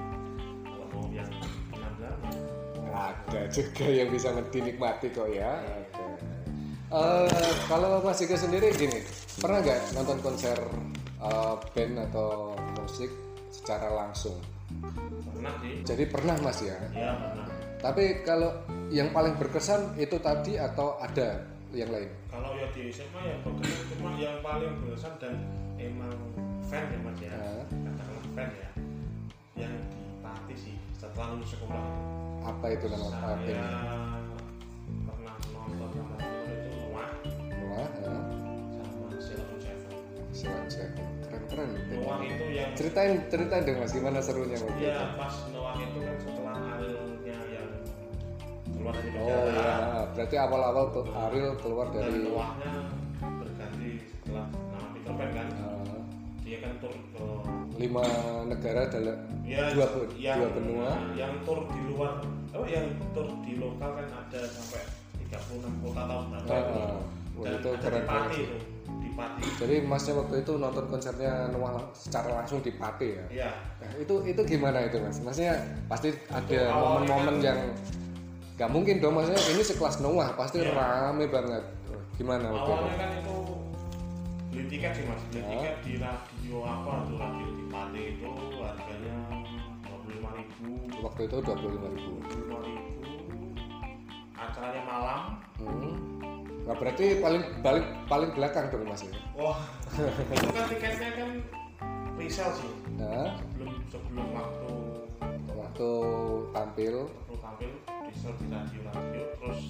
ada 3.07 3.40
juga 3.49 3.85
yang 3.85 4.09
bisa 4.09 4.31
dinikmati 4.49 5.11
kok 5.11 5.29
ya. 5.29 5.61
Eh, 6.87 7.29
kalau 7.67 7.99
Mas 8.01 8.19
Iko 8.19 8.35
sendiri 8.35 8.71
gini 8.71 9.03
pernah 9.37 9.59
nggak 9.59 9.81
nonton 9.93 10.19
konser 10.21 10.55
eh, 11.19 11.55
band 11.75 11.95
atau 12.07 12.55
musik 12.79 13.11
secara 13.51 13.90
langsung 13.90 14.38
pernah 15.27 15.53
sih 15.59 15.83
Jadi 15.83 16.05
pernah 16.07 16.37
Mas 16.38 16.62
ya. 16.62 16.79
ya 16.90 17.11
pernah 17.19 17.47
Tapi 17.83 18.23
kalau 18.23 18.51
yang 18.88 19.11
paling 19.11 19.35
berkesan 19.35 19.99
itu 19.99 20.17
tadi 20.17 20.55
atau 20.57 20.97
ada 20.97 21.43
yang 21.71 21.90
lain? 21.90 22.07
kalau 22.31 22.55
ya 22.55 22.67
di 22.71 22.88
SMA 22.88 23.21
ya 23.23 23.37
berkesan 23.43 23.83
cuma 23.90 24.11
yang 24.14 24.38
paling 24.38 24.73
berkesan 24.81 25.12
dan 25.19 25.35
emang 25.77 26.14
fan 26.64 26.85
ya 26.87 26.99
mas 27.01 27.19
ya 27.19 27.31
Ah. 27.31 27.62
katakanlah 27.67 28.25
fan 28.33 28.49
ya 28.55 28.69
yang 29.57 29.75
di 29.90 30.03
Pati 30.19 30.55
sih 30.55 30.75
setelah 30.95 31.35
lulus 31.35 31.51
sekolah 31.51 31.83
Apa 32.44 32.66
itu 32.70 32.85
nama 32.87 33.09
saya 33.09 33.20
partai? 33.24 33.54
pernah 35.04 35.35
nonton 35.48 35.88
sama 35.96 36.14
temen 36.20 36.52
itu 36.52 36.70
Noah 36.76 37.09
Wah, 37.64 37.88
ya. 37.88 38.12
sama 38.85 39.04
on 39.09 39.16
Seven 39.16 39.57
Silakan 40.35 40.66
saya. 40.68 40.88
Keren-keren. 41.24 41.68
Noah 41.88 42.18
itu 42.20 42.44
yang 42.52 42.70
Ceritain, 42.76 43.12
ceritain 43.33 43.62
dong 43.64 43.78
Mas 43.80 43.92
gimana 43.92 44.18
serunya 44.20 44.59
waktu 44.61 44.76
itu? 44.76 44.90
ya 44.92 45.16
pas 45.16 45.35
Noah 45.50 45.74
itu 45.80 45.98
kan 45.98 46.16
setelah 46.20 46.54
Arielnya 46.76 47.38
yang 47.48 47.68
keluar 48.68 48.92
dari 48.92 49.09
Oh 49.14 49.24
penjara 49.24 49.48
iya, 49.48 50.02
berarti 50.12 50.37
awal-awal 50.37 50.85
tuh 50.92 51.04
Ariel 51.11 51.54
keluar 51.59 51.87
dan 51.88 52.02
dari 52.04 52.20
Noahnya 52.28 52.72
berganti 53.24 53.90
setelah 54.04 54.46
nama 54.52 54.87
Peter 54.92 55.12
Pan 55.16 55.30
kan 55.33 55.48
uh, 55.64 55.98
dia 56.44 56.59
kan 56.61 56.72
tur 56.76 56.92
ke 56.92 57.24
lima 57.74 58.04
negara 58.46 58.87
dalam 58.87 59.18
ya, 59.42 59.66
dua, 59.70 59.87
yang, 60.14 60.38
dua 60.38 60.48
benua. 60.52 60.88
yang 61.12 61.32
tur 61.42 61.66
di 61.66 61.80
luar 61.84 62.22
oh 62.50 62.62
yang 62.64 62.87
tur 63.10 63.26
di 63.42 63.58
lokal 63.58 63.90
kan 63.94 64.06
ada 64.06 64.40
sampai 64.46 64.82
36 65.20 65.82
kota 65.82 66.00
atau 66.00 66.18
berapa 66.30 66.46
Ah, 66.46 66.60
itu 66.60 66.78
ah. 66.78 67.02
Dan 67.34 67.52
itu 67.52 67.68
ada 67.68 67.78
keren 67.80 67.98
di 67.98 68.06
Pati 68.06 68.38
itu 68.38 68.56
di 68.94 69.08
Pati 69.10 69.42
Jadi 69.58 69.74
masnya 69.82 70.12
waktu 70.14 70.34
itu 70.38 70.52
nonton 70.54 70.84
konsernya 70.87 71.32
Noah 71.50 71.72
secara 71.90 72.30
langsung 72.32 72.58
di 72.60 72.70
Pati 72.70 73.08
ya? 73.10 73.24
ya 73.42 73.50
Nah, 73.82 73.90
itu 73.96 74.14
itu 74.22 74.40
gimana 74.44 74.78
itu 74.80 74.96
mas? 74.98 75.18
Maksudnya 75.18 75.58
pasti 75.84 76.14
ada 76.28 76.46
Itu 76.46 76.62
awalnya 76.64 77.10
momen-momen 77.10 77.34
kan- 77.34 77.42
yang 77.42 77.58
nggak 78.54 78.70
mungkin 78.70 78.94
dong 78.98 79.18
maksudnya 79.18 79.42
ini 79.50 79.62
sekelas 79.62 79.98
Noah 79.98 80.30
pasti 80.32 80.62
Iya. 80.62 80.70
rame 80.72 81.26
banget. 81.26 81.64
Gimana 82.14 82.46
waktu 82.48 82.62
itu? 82.62 82.70
awalnya 82.70 82.94
kan 82.94 83.10
itu 83.18 83.37
beli 84.46 84.64
tiket 84.70 84.92
sih 84.94 85.02
mas 85.02 85.18
beli 85.26 85.34
Ya. 85.37 85.46
tiket 85.50 85.74
di 85.82 85.92
radio 85.98 86.56
apa 86.62 86.92
tuh 87.02 87.16
radio 87.18 87.43
Pati 87.85 88.16
itu 88.16 88.33
harganya 88.64 89.16
25 90.09 90.40
ribu. 90.40 90.68
Waktu 91.05 91.20
itu 91.29 91.37
dua 91.44 91.53
puluh 91.53 91.73
lima 91.77 91.88
ribu. 91.92 92.12
25 92.33 92.64
ribu. 92.64 92.88
Acaranya 94.40 94.83
malam. 94.88 95.23
Hmm. 95.61 95.92
Nah, 96.64 96.75
berarti 96.81 97.20
paling 97.20 97.44
paling 97.61 97.85
paling 98.09 98.31
belakang 98.33 98.73
dong 98.73 98.88
mas 98.88 99.05
ya? 99.05 99.12
wah 99.37 99.61
itu 100.33 100.49
kan 100.49 100.64
tiketnya 100.73 101.11
kan 101.12 101.31
resell 102.16 102.57
sih. 102.57 102.73
Nah, 102.97 103.37
sebelum 103.37 103.77
sebelum 103.92 104.27
waktu 104.33 104.73
waktu 105.53 105.90
tampil. 106.57 106.94
waktu 107.05 107.37
tampil 107.37 107.73
resell 107.85 108.33
di 108.40 108.47
radio 108.49 108.81
radio. 108.97 109.25
Terus 109.44 109.61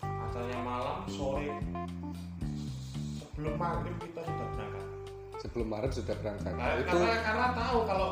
acaranya 0.00 0.60
malam 0.64 0.98
sore 1.12 1.52
sebelum 3.20 3.54
maghrib 3.60 3.96
kita 4.00 4.24
sudah 4.24 4.48
berangkat 4.56 4.89
sebelum 5.40 5.66
Maret 5.66 5.92
sudah 5.94 6.14
berangkat. 6.14 6.52
nah, 6.52 6.76
itu 6.76 6.92
karena 6.92 7.16
karena 7.18 7.46
tahu 7.54 7.78
kalau 7.82 8.08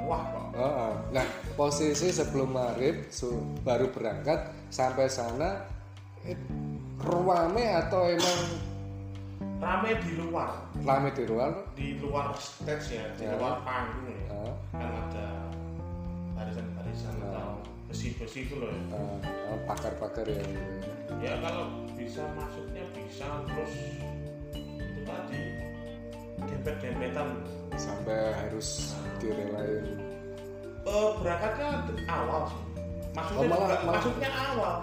wah 0.00 0.22
kok 0.26 0.46
Heeh. 0.54 0.92
Nah, 1.10 1.26
posisi 1.54 2.08
sebelum 2.10 2.50
maghrib 2.50 3.06
su- 3.08 3.30
baru 3.62 3.88
berangkat 3.88 4.38
sampai 4.68 5.06
sana 5.06 5.64
eh, 6.22 6.34
ruame 7.00 7.64
atau 7.70 8.04
emang 8.04 8.40
rame 9.56 9.96
di 9.98 10.12
luar 10.14 10.50
rame 10.76 11.08
di 11.10 11.24
luar? 11.24 11.50
di 11.72 11.96
luar 11.96 12.34
stage 12.34 12.86
ya 12.92 13.04
di 13.14 13.22
Ya. 13.22 13.32
luar 13.34 13.62
panggung 13.62 14.04
ya 14.06 14.24
Heeh. 14.28 14.54
kan 14.72 14.90
ada 15.08 15.26
barisan-barisan 16.34 17.14
Ya. 17.14 17.28
atau 17.30 17.48
besi-besi 17.86 18.38
itu 18.44 18.58
loh 18.58 18.68
ya. 18.68 18.82
Eh, 18.92 19.58
pakar-pakar 19.64 20.26
yang 20.26 20.50
ya 21.18 21.38
kalau 21.38 21.64
bisa 21.94 22.24
masuknya 22.34 22.82
bisa 22.92 23.26
terus 23.46 23.74
itu 24.66 25.00
tadi 25.02 25.40
dempet-dempetan. 26.46 27.28
Sampai 27.74 28.32
harus 28.34 28.94
direlain. 29.18 29.84
Eh, 30.84 31.10
berangkatnya 31.18 31.68
awal 32.06 32.44
maksudnya 33.14 33.40
Oh, 33.40 33.46
malah- 33.46 33.56
juga, 33.56 33.76
malah- 33.78 33.92
maksudnya 33.94 34.30
awal. 34.30 34.74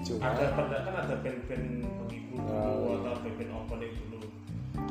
Cuma 0.00 0.22
ada 0.28 0.44
pada 0.54 0.76
kan 0.80 0.94
ada 1.02 1.14
band-band 1.18 1.66
penghibur 1.82 2.38
dulu 2.40 2.54
Oh. 2.54 2.96
atau 3.00 3.14
band-band 3.20 3.50
opening 3.54 3.94
dulu. 4.06 4.28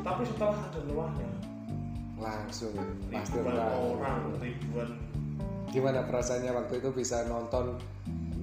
Tapi 0.01 0.21
setelah 0.25 0.57
ada 0.59 0.79
luahnya 0.85 1.29
langsung 2.19 2.73
ya, 2.75 2.83
pasti 3.15 3.37
orang 3.39 4.19
ribuan. 4.37 4.89
Gimana 5.69 6.03
perasaannya 6.03 6.51
waktu 6.51 6.73
itu 6.77 6.89
bisa 6.91 7.23
nonton 7.25 7.77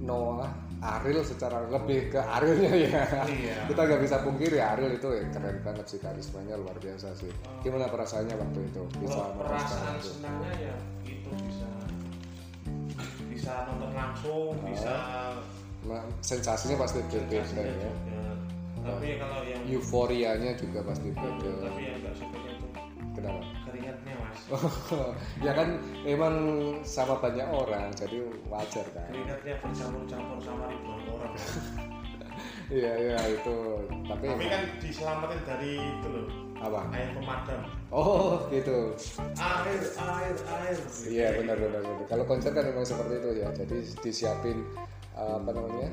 Noah 0.01 0.49
Ariel 0.77 1.25
secara 1.25 1.65
lebih 1.65 2.13
ke 2.13 2.19
Arielnya 2.21 2.73
ya. 2.77 3.03
Iya. 3.25 3.57
Kita 3.65 3.81
nggak 3.81 4.01
bisa 4.05 4.17
pungkiri 4.21 4.61
Ariel 4.61 4.93
itu 4.93 5.09
ya 5.09 5.25
keren 5.33 5.57
banget 5.65 5.85
sih 5.89 5.99
karismanya 5.99 6.53
luar 6.53 6.77
biasa 6.77 7.17
sih. 7.17 7.31
Gimana 7.65 7.89
perasaannya 7.89 8.35
waktu 8.37 8.59
itu 8.69 8.81
bisa 9.01 9.17
secara 9.17 9.33
perasaan 9.41 9.83
langsung? 9.97 10.13
senangnya 10.21 10.53
ya 10.61 10.75
itu 11.03 11.29
bisa 11.49 11.67
bisa 13.31 13.53
nonton 13.69 13.91
langsung 13.93 14.53
bisa 14.65 14.93
Nah, 15.87 16.03
sensasinya 16.19 16.83
pasti 16.83 16.99
berbeda 16.99 17.47
ya. 17.63 17.91
tapi 18.83 19.15
kalau 19.23 19.39
yang 19.47 19.61
Euforianya 19.71 20.51
juga 20.59 20.83
pasti 20.83 21.15
beda. 21.15 21.51
tapi 21.63 21.81
yang 21.85 21.97
nggak 22.03 22.13
tuh 22.17 22.27
Kenapa? 23.15 23.39
ya 25.45 25.51
kan 25.53 25.77
emang 26.05 26.35
sama 26.81 27.19
banyak 27.19 27.47
orang 27.47 27.91
jadi 27.93 28.23
wajar 28.47 28.85
kan. 28.95 29.07
keringatnya 29.11 29.53
bercampur-campur 29.59 30.37
sama 30.41 30.63
ribuan 30.71 31.01
orang 31.11 31.33
Iya 32.67 32.93
iya 32.99 33.19
itu 33.31 33.87
tapi, 34.11 34.27
tapi 34.27 34.45
kan 34.51 34.63
diselamatin 34.83 35.39
dari 35.47 35.79
itu 35.79 36.07
loh 36.11 36.27
apa? 36.59 36.81
air 36.91 37.09
pemadam 37.15 37.61
Oh 37.95 38.43
gitu. 38.51 38.91
air 39.39 39.81
air 39.95 40.35
air 40.35 40.75
Iya 41.07 41.27
benar 41.39 41.55
benar 41.55 41.79
benar. 41.79 42.05
Kalau 42.11 42.23
konser 42.27 42.51
kan 42.51 42.67
memang 42.67 42.83
seperti 42.83 43.23
itu 43.23 43.29
ya. 43.39 43.47
Jadi 43.55 43.77
disiapin 44.03 44.67
apa 45.15 45.49
namanya 45.49 45.89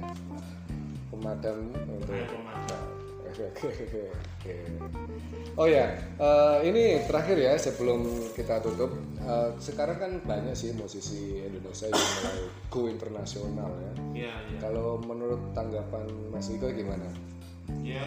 pemadam 1.15 1.71
untuk. 1.87 2.11
air 2.11 2.27
pemadam 2.27 2.83
Oke, 3.35 3.51
oke, 3.51 3.67
oke, 3.67 4.03
oke. 4.07 4.55
Oh 5.59 5.67
ya, 5.67 5.91
eh, 6.15 6.57
ini 6.71 7.03
terakhir 7.03 7.35
ya 7.35 7.59
sebelum 7.59 8.07
kita 8.31 8.63
tutup. 8.63 8.95
Eh, 9.19 9.51
sekarang 9.59 9.99
kan 9.99 10.13
banyak 10.23 10.55
sih 10.55 10.71
musisi 10.71 11.43
Indonesia 11.43 11.91
yang 11.91 11.99
mulai 11.99 12.39
go 12.71 12.81
internasional 12.87 13.71
ya. 13.75 13.93
iya 14.15 14.33
iya 14.47 14.59
Kalau 14.63 15.03
menurut 15.03 15.51
tanggapan 15.51 16.07
Mas 16.31 16.47
Iko 16.47 16.71
gimana? 16.71 17.11
ya 17.83 18.07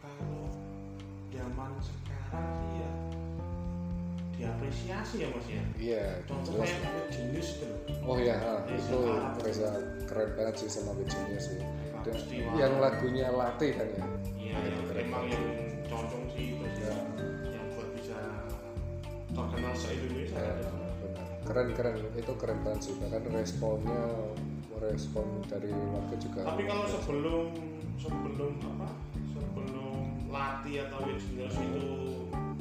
kalau 0.00 0.48
zaman 1.28 1.70
sekarang 1.84 2.46
sih 2.56 2.70
ya 2.80 2.90
diapresiasi 4.32 5.14
ya 5.20 5.28
mas 5.28 5.44
ya 5.44 5.62
Iya, 5.76 6.04
contohnya 6.24 6.64
jelas. 6.64 6.72
kayak 6.80 7.06
jenius 7.12 7.48
itu 7.58 7.66
Oh 8.00 8.16
iya, 8.16 8.36
ah, 8.40 8.64
Reza 8.64 8.96
itu. 8.96 9.00
Reza 9.44 9.68
keren 10.08 10.30
banget 10.34 10.54
sih 10.56 10.68
sama 10.72 10.96
Virginia 10.96 11.36
sih. 11.36 11.60
Yang 12.56 12.72
lagunya 12.76 13.26
Latte 13.30 13.68
kan 13.72 13.88
ya. 13.88 14.04
iya 14.34 14.56
yang 14.66 14.86
emang 14.98 15.24
yang 15.26 15.44
condong 15.86 16.24
sih 16.32 16.54
itu 16.54 16.64
Ya. 16.80 16.94
yang 17.50 17.66
buat 17.74 17.88
bisa 17.94 18.18
terkenal 19.30 19.72
se 19.74 19.88
Indonesia 19.92 20.36
Ya, 20.36 20.54
benar. 20.56 21.24
Keren 21.40 21.68
keren 21.74 21.94
itu 22.14 22.32
keren 22.36 22.58
banget 22.62 22.80
sih. 22.82 22.94
Bahkan 22.96 23.22
responnya 23.30 24.02
respon 24.80 25.26
dari 25.44 25.68
warga 25.68 26.16
juga. 26.16 26.40
tapi 26.42 26.64
kalau 26.64 26.88
sebelum 26.88 27.52
sebelum 28.00 28.52
apa 28.64 28.88
sebelum 29.28 29.92
latih 30.26 30.88
atau 30.88 31.04
engineers 31.04 31.52
itu 31.52 31.84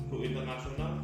go 0.03 0.19
internasional 0.19 0.99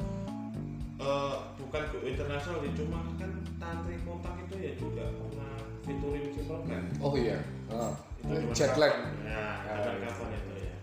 eh, 1.00 1.36
bukan 1.56 1.82
go 1.88 2.00
internasional 2.04 2.60
ya 2.60 2.72
cuma 2.76 3.00
kan 3.16 3.32
tantri 3.56 3.96
kontak 4.04 4.36
itu 4.44 4.56
ya 4.60 4.72
juga 4.76 5.08
pernah 5.08 5.56
featuring 5.88 6.28
Simple 6.36 6.60
Plan 6.68 6.84
Oh 7.00 7.16
iya, 7.16 7.40
ah, 7.72 7.96
jet 8.56 8.74
lag. 8.80 8.94
ya 9.22 9.44
kapan 9.68 9.96
kapan 10.02 10.28
itu 10.34 10.52
ya 10.66 10.74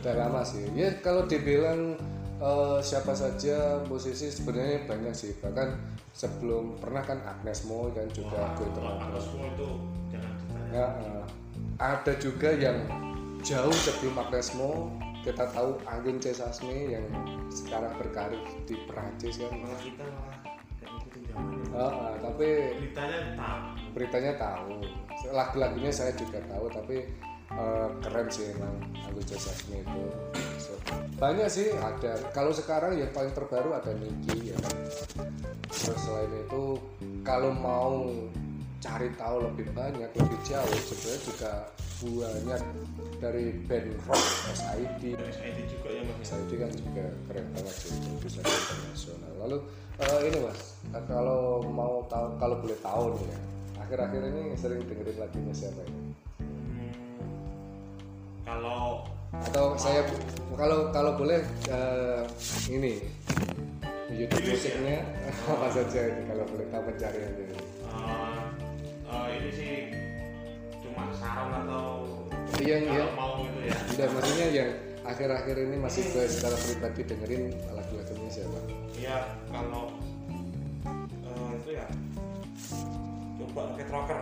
Udah 0.00 0.14
lama 0.16 0.40
sih. 0.46 0.64
Ya 0.72 0.88
kalau 1.04 1.26
dibilang 1.28 1.98
eh, 2.40 2.78
siapa 2.80 3.12
saja 3.12 3.82
musisi 3.90 4.30
sebenarnya 4.32 4.86
banyak 4.88 5.12
sih. 5.12 5.36
Bahkan 5.40 5.68
sebelum 6.16 6.80
pernah 6.80 7.04
kan 7.04 7.20
Agnes 7.28 7.68
Mo 7.68 7.92
kan 7.92 8.08
juga 8.08 8.40
Wah, 8.40 8.56
aku 8.56 9.20
semua 9.20 9.52
itu 9.52 9.70
jangan 10.08 10.32
ditanya 10.40 10.68
Ya, 10.72 10.86
eh, 11.04 11.24
ada 11.76 12.12
juga 12.16 12.50
yang 12.56 12.78
jauh 13.44 13.76
sebelum 13.84 14.16
Agnesmo 14.16 14.90
kita 15.20 15.50
tahu 15.50 15.76
Anggun 15.90 16.22
C. 16.22 16.30
Sasmi 16.30 16.94
yang 16.94 17.04
sekarang 17.50 17.90
berkarir 17.98 18.38
di 18.64 18.78
Perancis 18.86 19.42
kan. 19.42 19.50
malah 19.58 19.80
kita 19.82 20.04
malah 20.06 20.38
zamannya 21.26 21.74
Ah, 21.76 21.92
ah, 21.92 22.12
tapi 22.22 22.48
beritanya 22.80 23.34
tahu 23.34 23.85
beritanya 23.96 24.36
tahu, 24.36 24.84
lagu-lagunya 25.32 25.88
saya 25.88 26.12
juga 26.12 26.36
tahu, 26.52 26.68
tapi 26.68 27.08
eh, 27.48 27.88
keren 28.04 28.28
sih 28.28 28.52
emang 28.52 28.76
C. 29.24 29.40
Sasmi 29.40 29.80
itu. 29.80 30.02
So, 30.60 30.76
banyak 31.16 31.48
sih 31.48 31.72
ada. 31.72 32.20
Kalau 32.36 32.52
sekarang 32.52 33.00
yang 33.00 33.08
paling 33.16 33.32
terbaru 33.32 33.72
ada 33.72 33.96
Niki 33.96 34.52
ya. 34.52 34.56
kan. 34.60 34.76
terus 35.66 35.98
selain 36.02 36.30
itu 36.30 36.78
kalau 37.26 37.50
mau 37.52 38.06
cari 38.80 39.10
tahu 39.18 39.36
lebih 39.50 39.66
banyak 39.74 40.10
lebih 40.14 40.40
jauh 40.46 40.78
sebenarnya 40.86 41.20
juga 41.26 41.52
banyak 41.96 42.62
dari 43.18 43.44
band 43.66 43.88
rock 44.06 44.24
SID 44.54 45.16
SID 45.16 45.58
juga 45.66 45.88
ya 45.90 46.02
mas 46.06 46.16
ya 46.20 46.24
SID 46.38 46.50
kan 46.60 46.70
juga 46.70 47.04
keren 47.26 47.46
banget 47.56 47.76
sih 47.82 47.92
bisa 48.20 48.40
internasional 48.44 49.32
lalu 49.42 49.58
eh, 49.98 50.20
ini 50.28 50.38
mas 50.44 50.60
kalau 51.08 51.64
mau 51.66 52.04
tahu 52.06 52.26
kalau 52.36 52.56
boleh 52.60 52.78
tahu 52.84 53.04
nih 53.16 53.26
ya 53.32 53.38
akhir-akhir 53.86 54.22
ini 54.26 54.42
sering 54.54 54.82
dengerin 54.82 55.16
lagunya 55.16 55.54
siapa 55.54 55.82
Hmm, 56.36 56.92
kalau 58.42 59.06
atau 59.32 59.66
saya 59.76 60.02
kalau 60.52 60.90
kalau 60.90 61.12
boleh 61.14 61.38
eh, 61.66 62.22
ini 62.68 62.98
YouTube 64.08 64.42
sih 64.42 64.74
musiknya 64.74 65.02
apa 65.50 65.66
saja 65.70 66.00
ini 66.08 66.20
kalau 66.24 66.44
boleh 66.46 66.66
tahu 66.68 66.82
pencariannya 66.84 67.44
ini. 67.44 67.56
eh, 67.84 68.38
eh, 69.04 69.26
ini 69.34 69.50
sih 69.52 69.74
cuma 70.82 71.06
saran 71.12 71.62
atau 71.62 72.02
Iya, 72.56 72.78
kalau 72.80 72.94
iya. 72.94 73.04
mau 73.12 73.32
gitu 73.38 73.58
ya 73.60 73.76
Udah 73.92 74.08
maksudnya 74.12 74.46
yang 74.48 74.70
akhir-akhir 75.04 75.56
ini 75.60 75.76
masih 75.76 76.02
gue 76.08 76.24
secara 76.26 76.56
pribadi 76.56 77.00
dengerin 77.04 77.42
lagu-lagunya 77.68 78.30
siapa? 78.32 78.58
Iya, 78.92 79.18
kalau 79.46 79.92
eh, 81.22 81.50
itu 81.54 81.70
ya 81.74 81.86
coba 83.56 83.72
rocket 83.72 83.88
rocker 83.88 84.20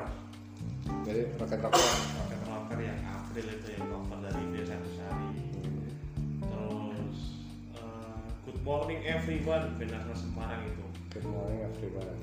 Jadi 1.02 1.26
Rocket 1.34 1.58
Rocker. 1.58 1.82
rocket 2.14 2.40
rocker 2.46 2.78
yang 2.78 3.02
April 3.02 3.46
itu 3.50 3.66
yang 3.74 3.82
cover 3.90 4.18
dari 4.22 4.42
Desa 4.54 4.78
Besari 4.78 5.26
terus 6.38 7.18
eh, 7.74 8.22
Good 8.46 8.62
Morning 8.62 9.02
Everyone 9.02 9.74
Benasna 9.74 10.14
Semarang 10.14 10.62
itu 10.62 10.86
Good 11.10 11.26
morning 11.26 11.66
everyone. 11.66 12.14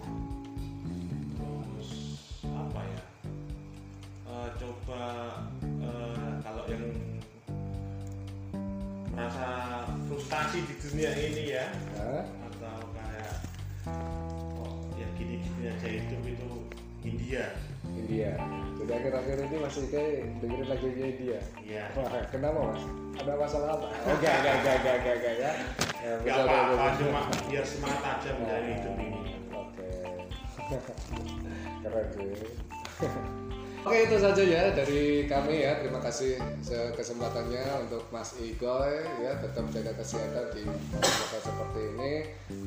terus 1.35 1.91
apa 2.47 2.79
ya 2.79 3.01
Eh, 4.23 4.49
coba 4.55 5.03
eh, 5.83 6.31
kalau 6.39 6.63
yang 6.71 6.87
merasa 9.11 9.47
frustasi 10.07 10.63
di 10.63 10.75
dunia 10.79 11.11
ini 11.11 11.43
ya 11.51 11.67
Hah? 11.99 12.23
India 17.31 17.47
India. 17.95 18.35
Jadi 18.75 18.91
akhir-akhir 18.91 19.35
ini 19.47 19.57
masih 19.63 19.83
kayak 19.87 20.27
dengerin 20.43 20.67
lagunya 20.67 21.05
India. 21.15 21.39
iya 21.63 21.83
kenapa 22.27 22.59
mas? 22.59 22.83
Ada 23.23 23.31
masalah 23.39 23.69
apa? 23.79 23.87
Enggak, 24.03 24.35
enggak, 24.35 24.55
enggak, 24.59 24.75
enggak, 24.75 24.95
enggak, 24.99 25.15
enggak, 25.15 25.35
ya. 25.39 25.51
Gak 26.11 26.19
betul, 26.27 26.43
apa-apa, 26.43 26.85
cuma 26.99 27.21
biar 27.47 27.63
semangat 27.63 28.03
aja 28.03 28.29
menjalani 28.35 28.71
hidup 28.75 28.95
ini. 28.99 29.21
Oke. 29.55 29.91
Keren 31.87 32.07
sih. 32.11 32.51
Oke 33.81 34.05
itu 34.05 34.13
saja 34.21 34.43
ya 34.45 34.63
dari 34.77 35.25
kami 35.25 35.65
ya. 35.65 35.73
Terima 35.81 35.97
kasih 35.97 36.37
se- 36.61 36.93
kesempatannya 36.93 37.89
untuk 37.89 38.05
Mas 38.13 38.37
Igoy 38.37 39.01
ya 39.25 39.33
tetap 39.41 39.65
jaga 39.73 39.97
kesehatan 39.97 40.53
di 40.53 40.69
masa 40.93 41.41
seperti 41.41 41.81
ini. 41.97 42.13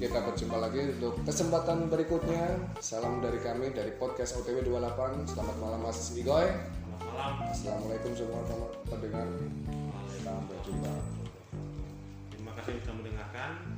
Kita 0.03 0.19
berjumpa 0.27 0.59
lagi 0.59 0.91
untuk 0.99 1.15
kesempatan 1.23 1.87
berikutnya. 1.87 2.59
Salam 2.83 3.23
dari 3.23 3.39
kami 3.39 3.71
dari 3.71 3.95
podcast 3.95 4.43
OTW 4.43 4.67
28 4.67 5.31
selamat 5.31 5.57
malam 5.63 5.81
Mas 5.87 6.03
Igoy. 6.19 6.51
Selamat 6.51 7.01
malam. 7.07 7.35
Assalamualaikum 7.47 8.11
semua 8.19 8.43
pendengar. 8.91 9.27
Sampai 10.19 10.57
Terima 12.35 12.53
kasih 12.59 12.75
sudah 12.83 12.95
mendengarkan. 12.99 13.74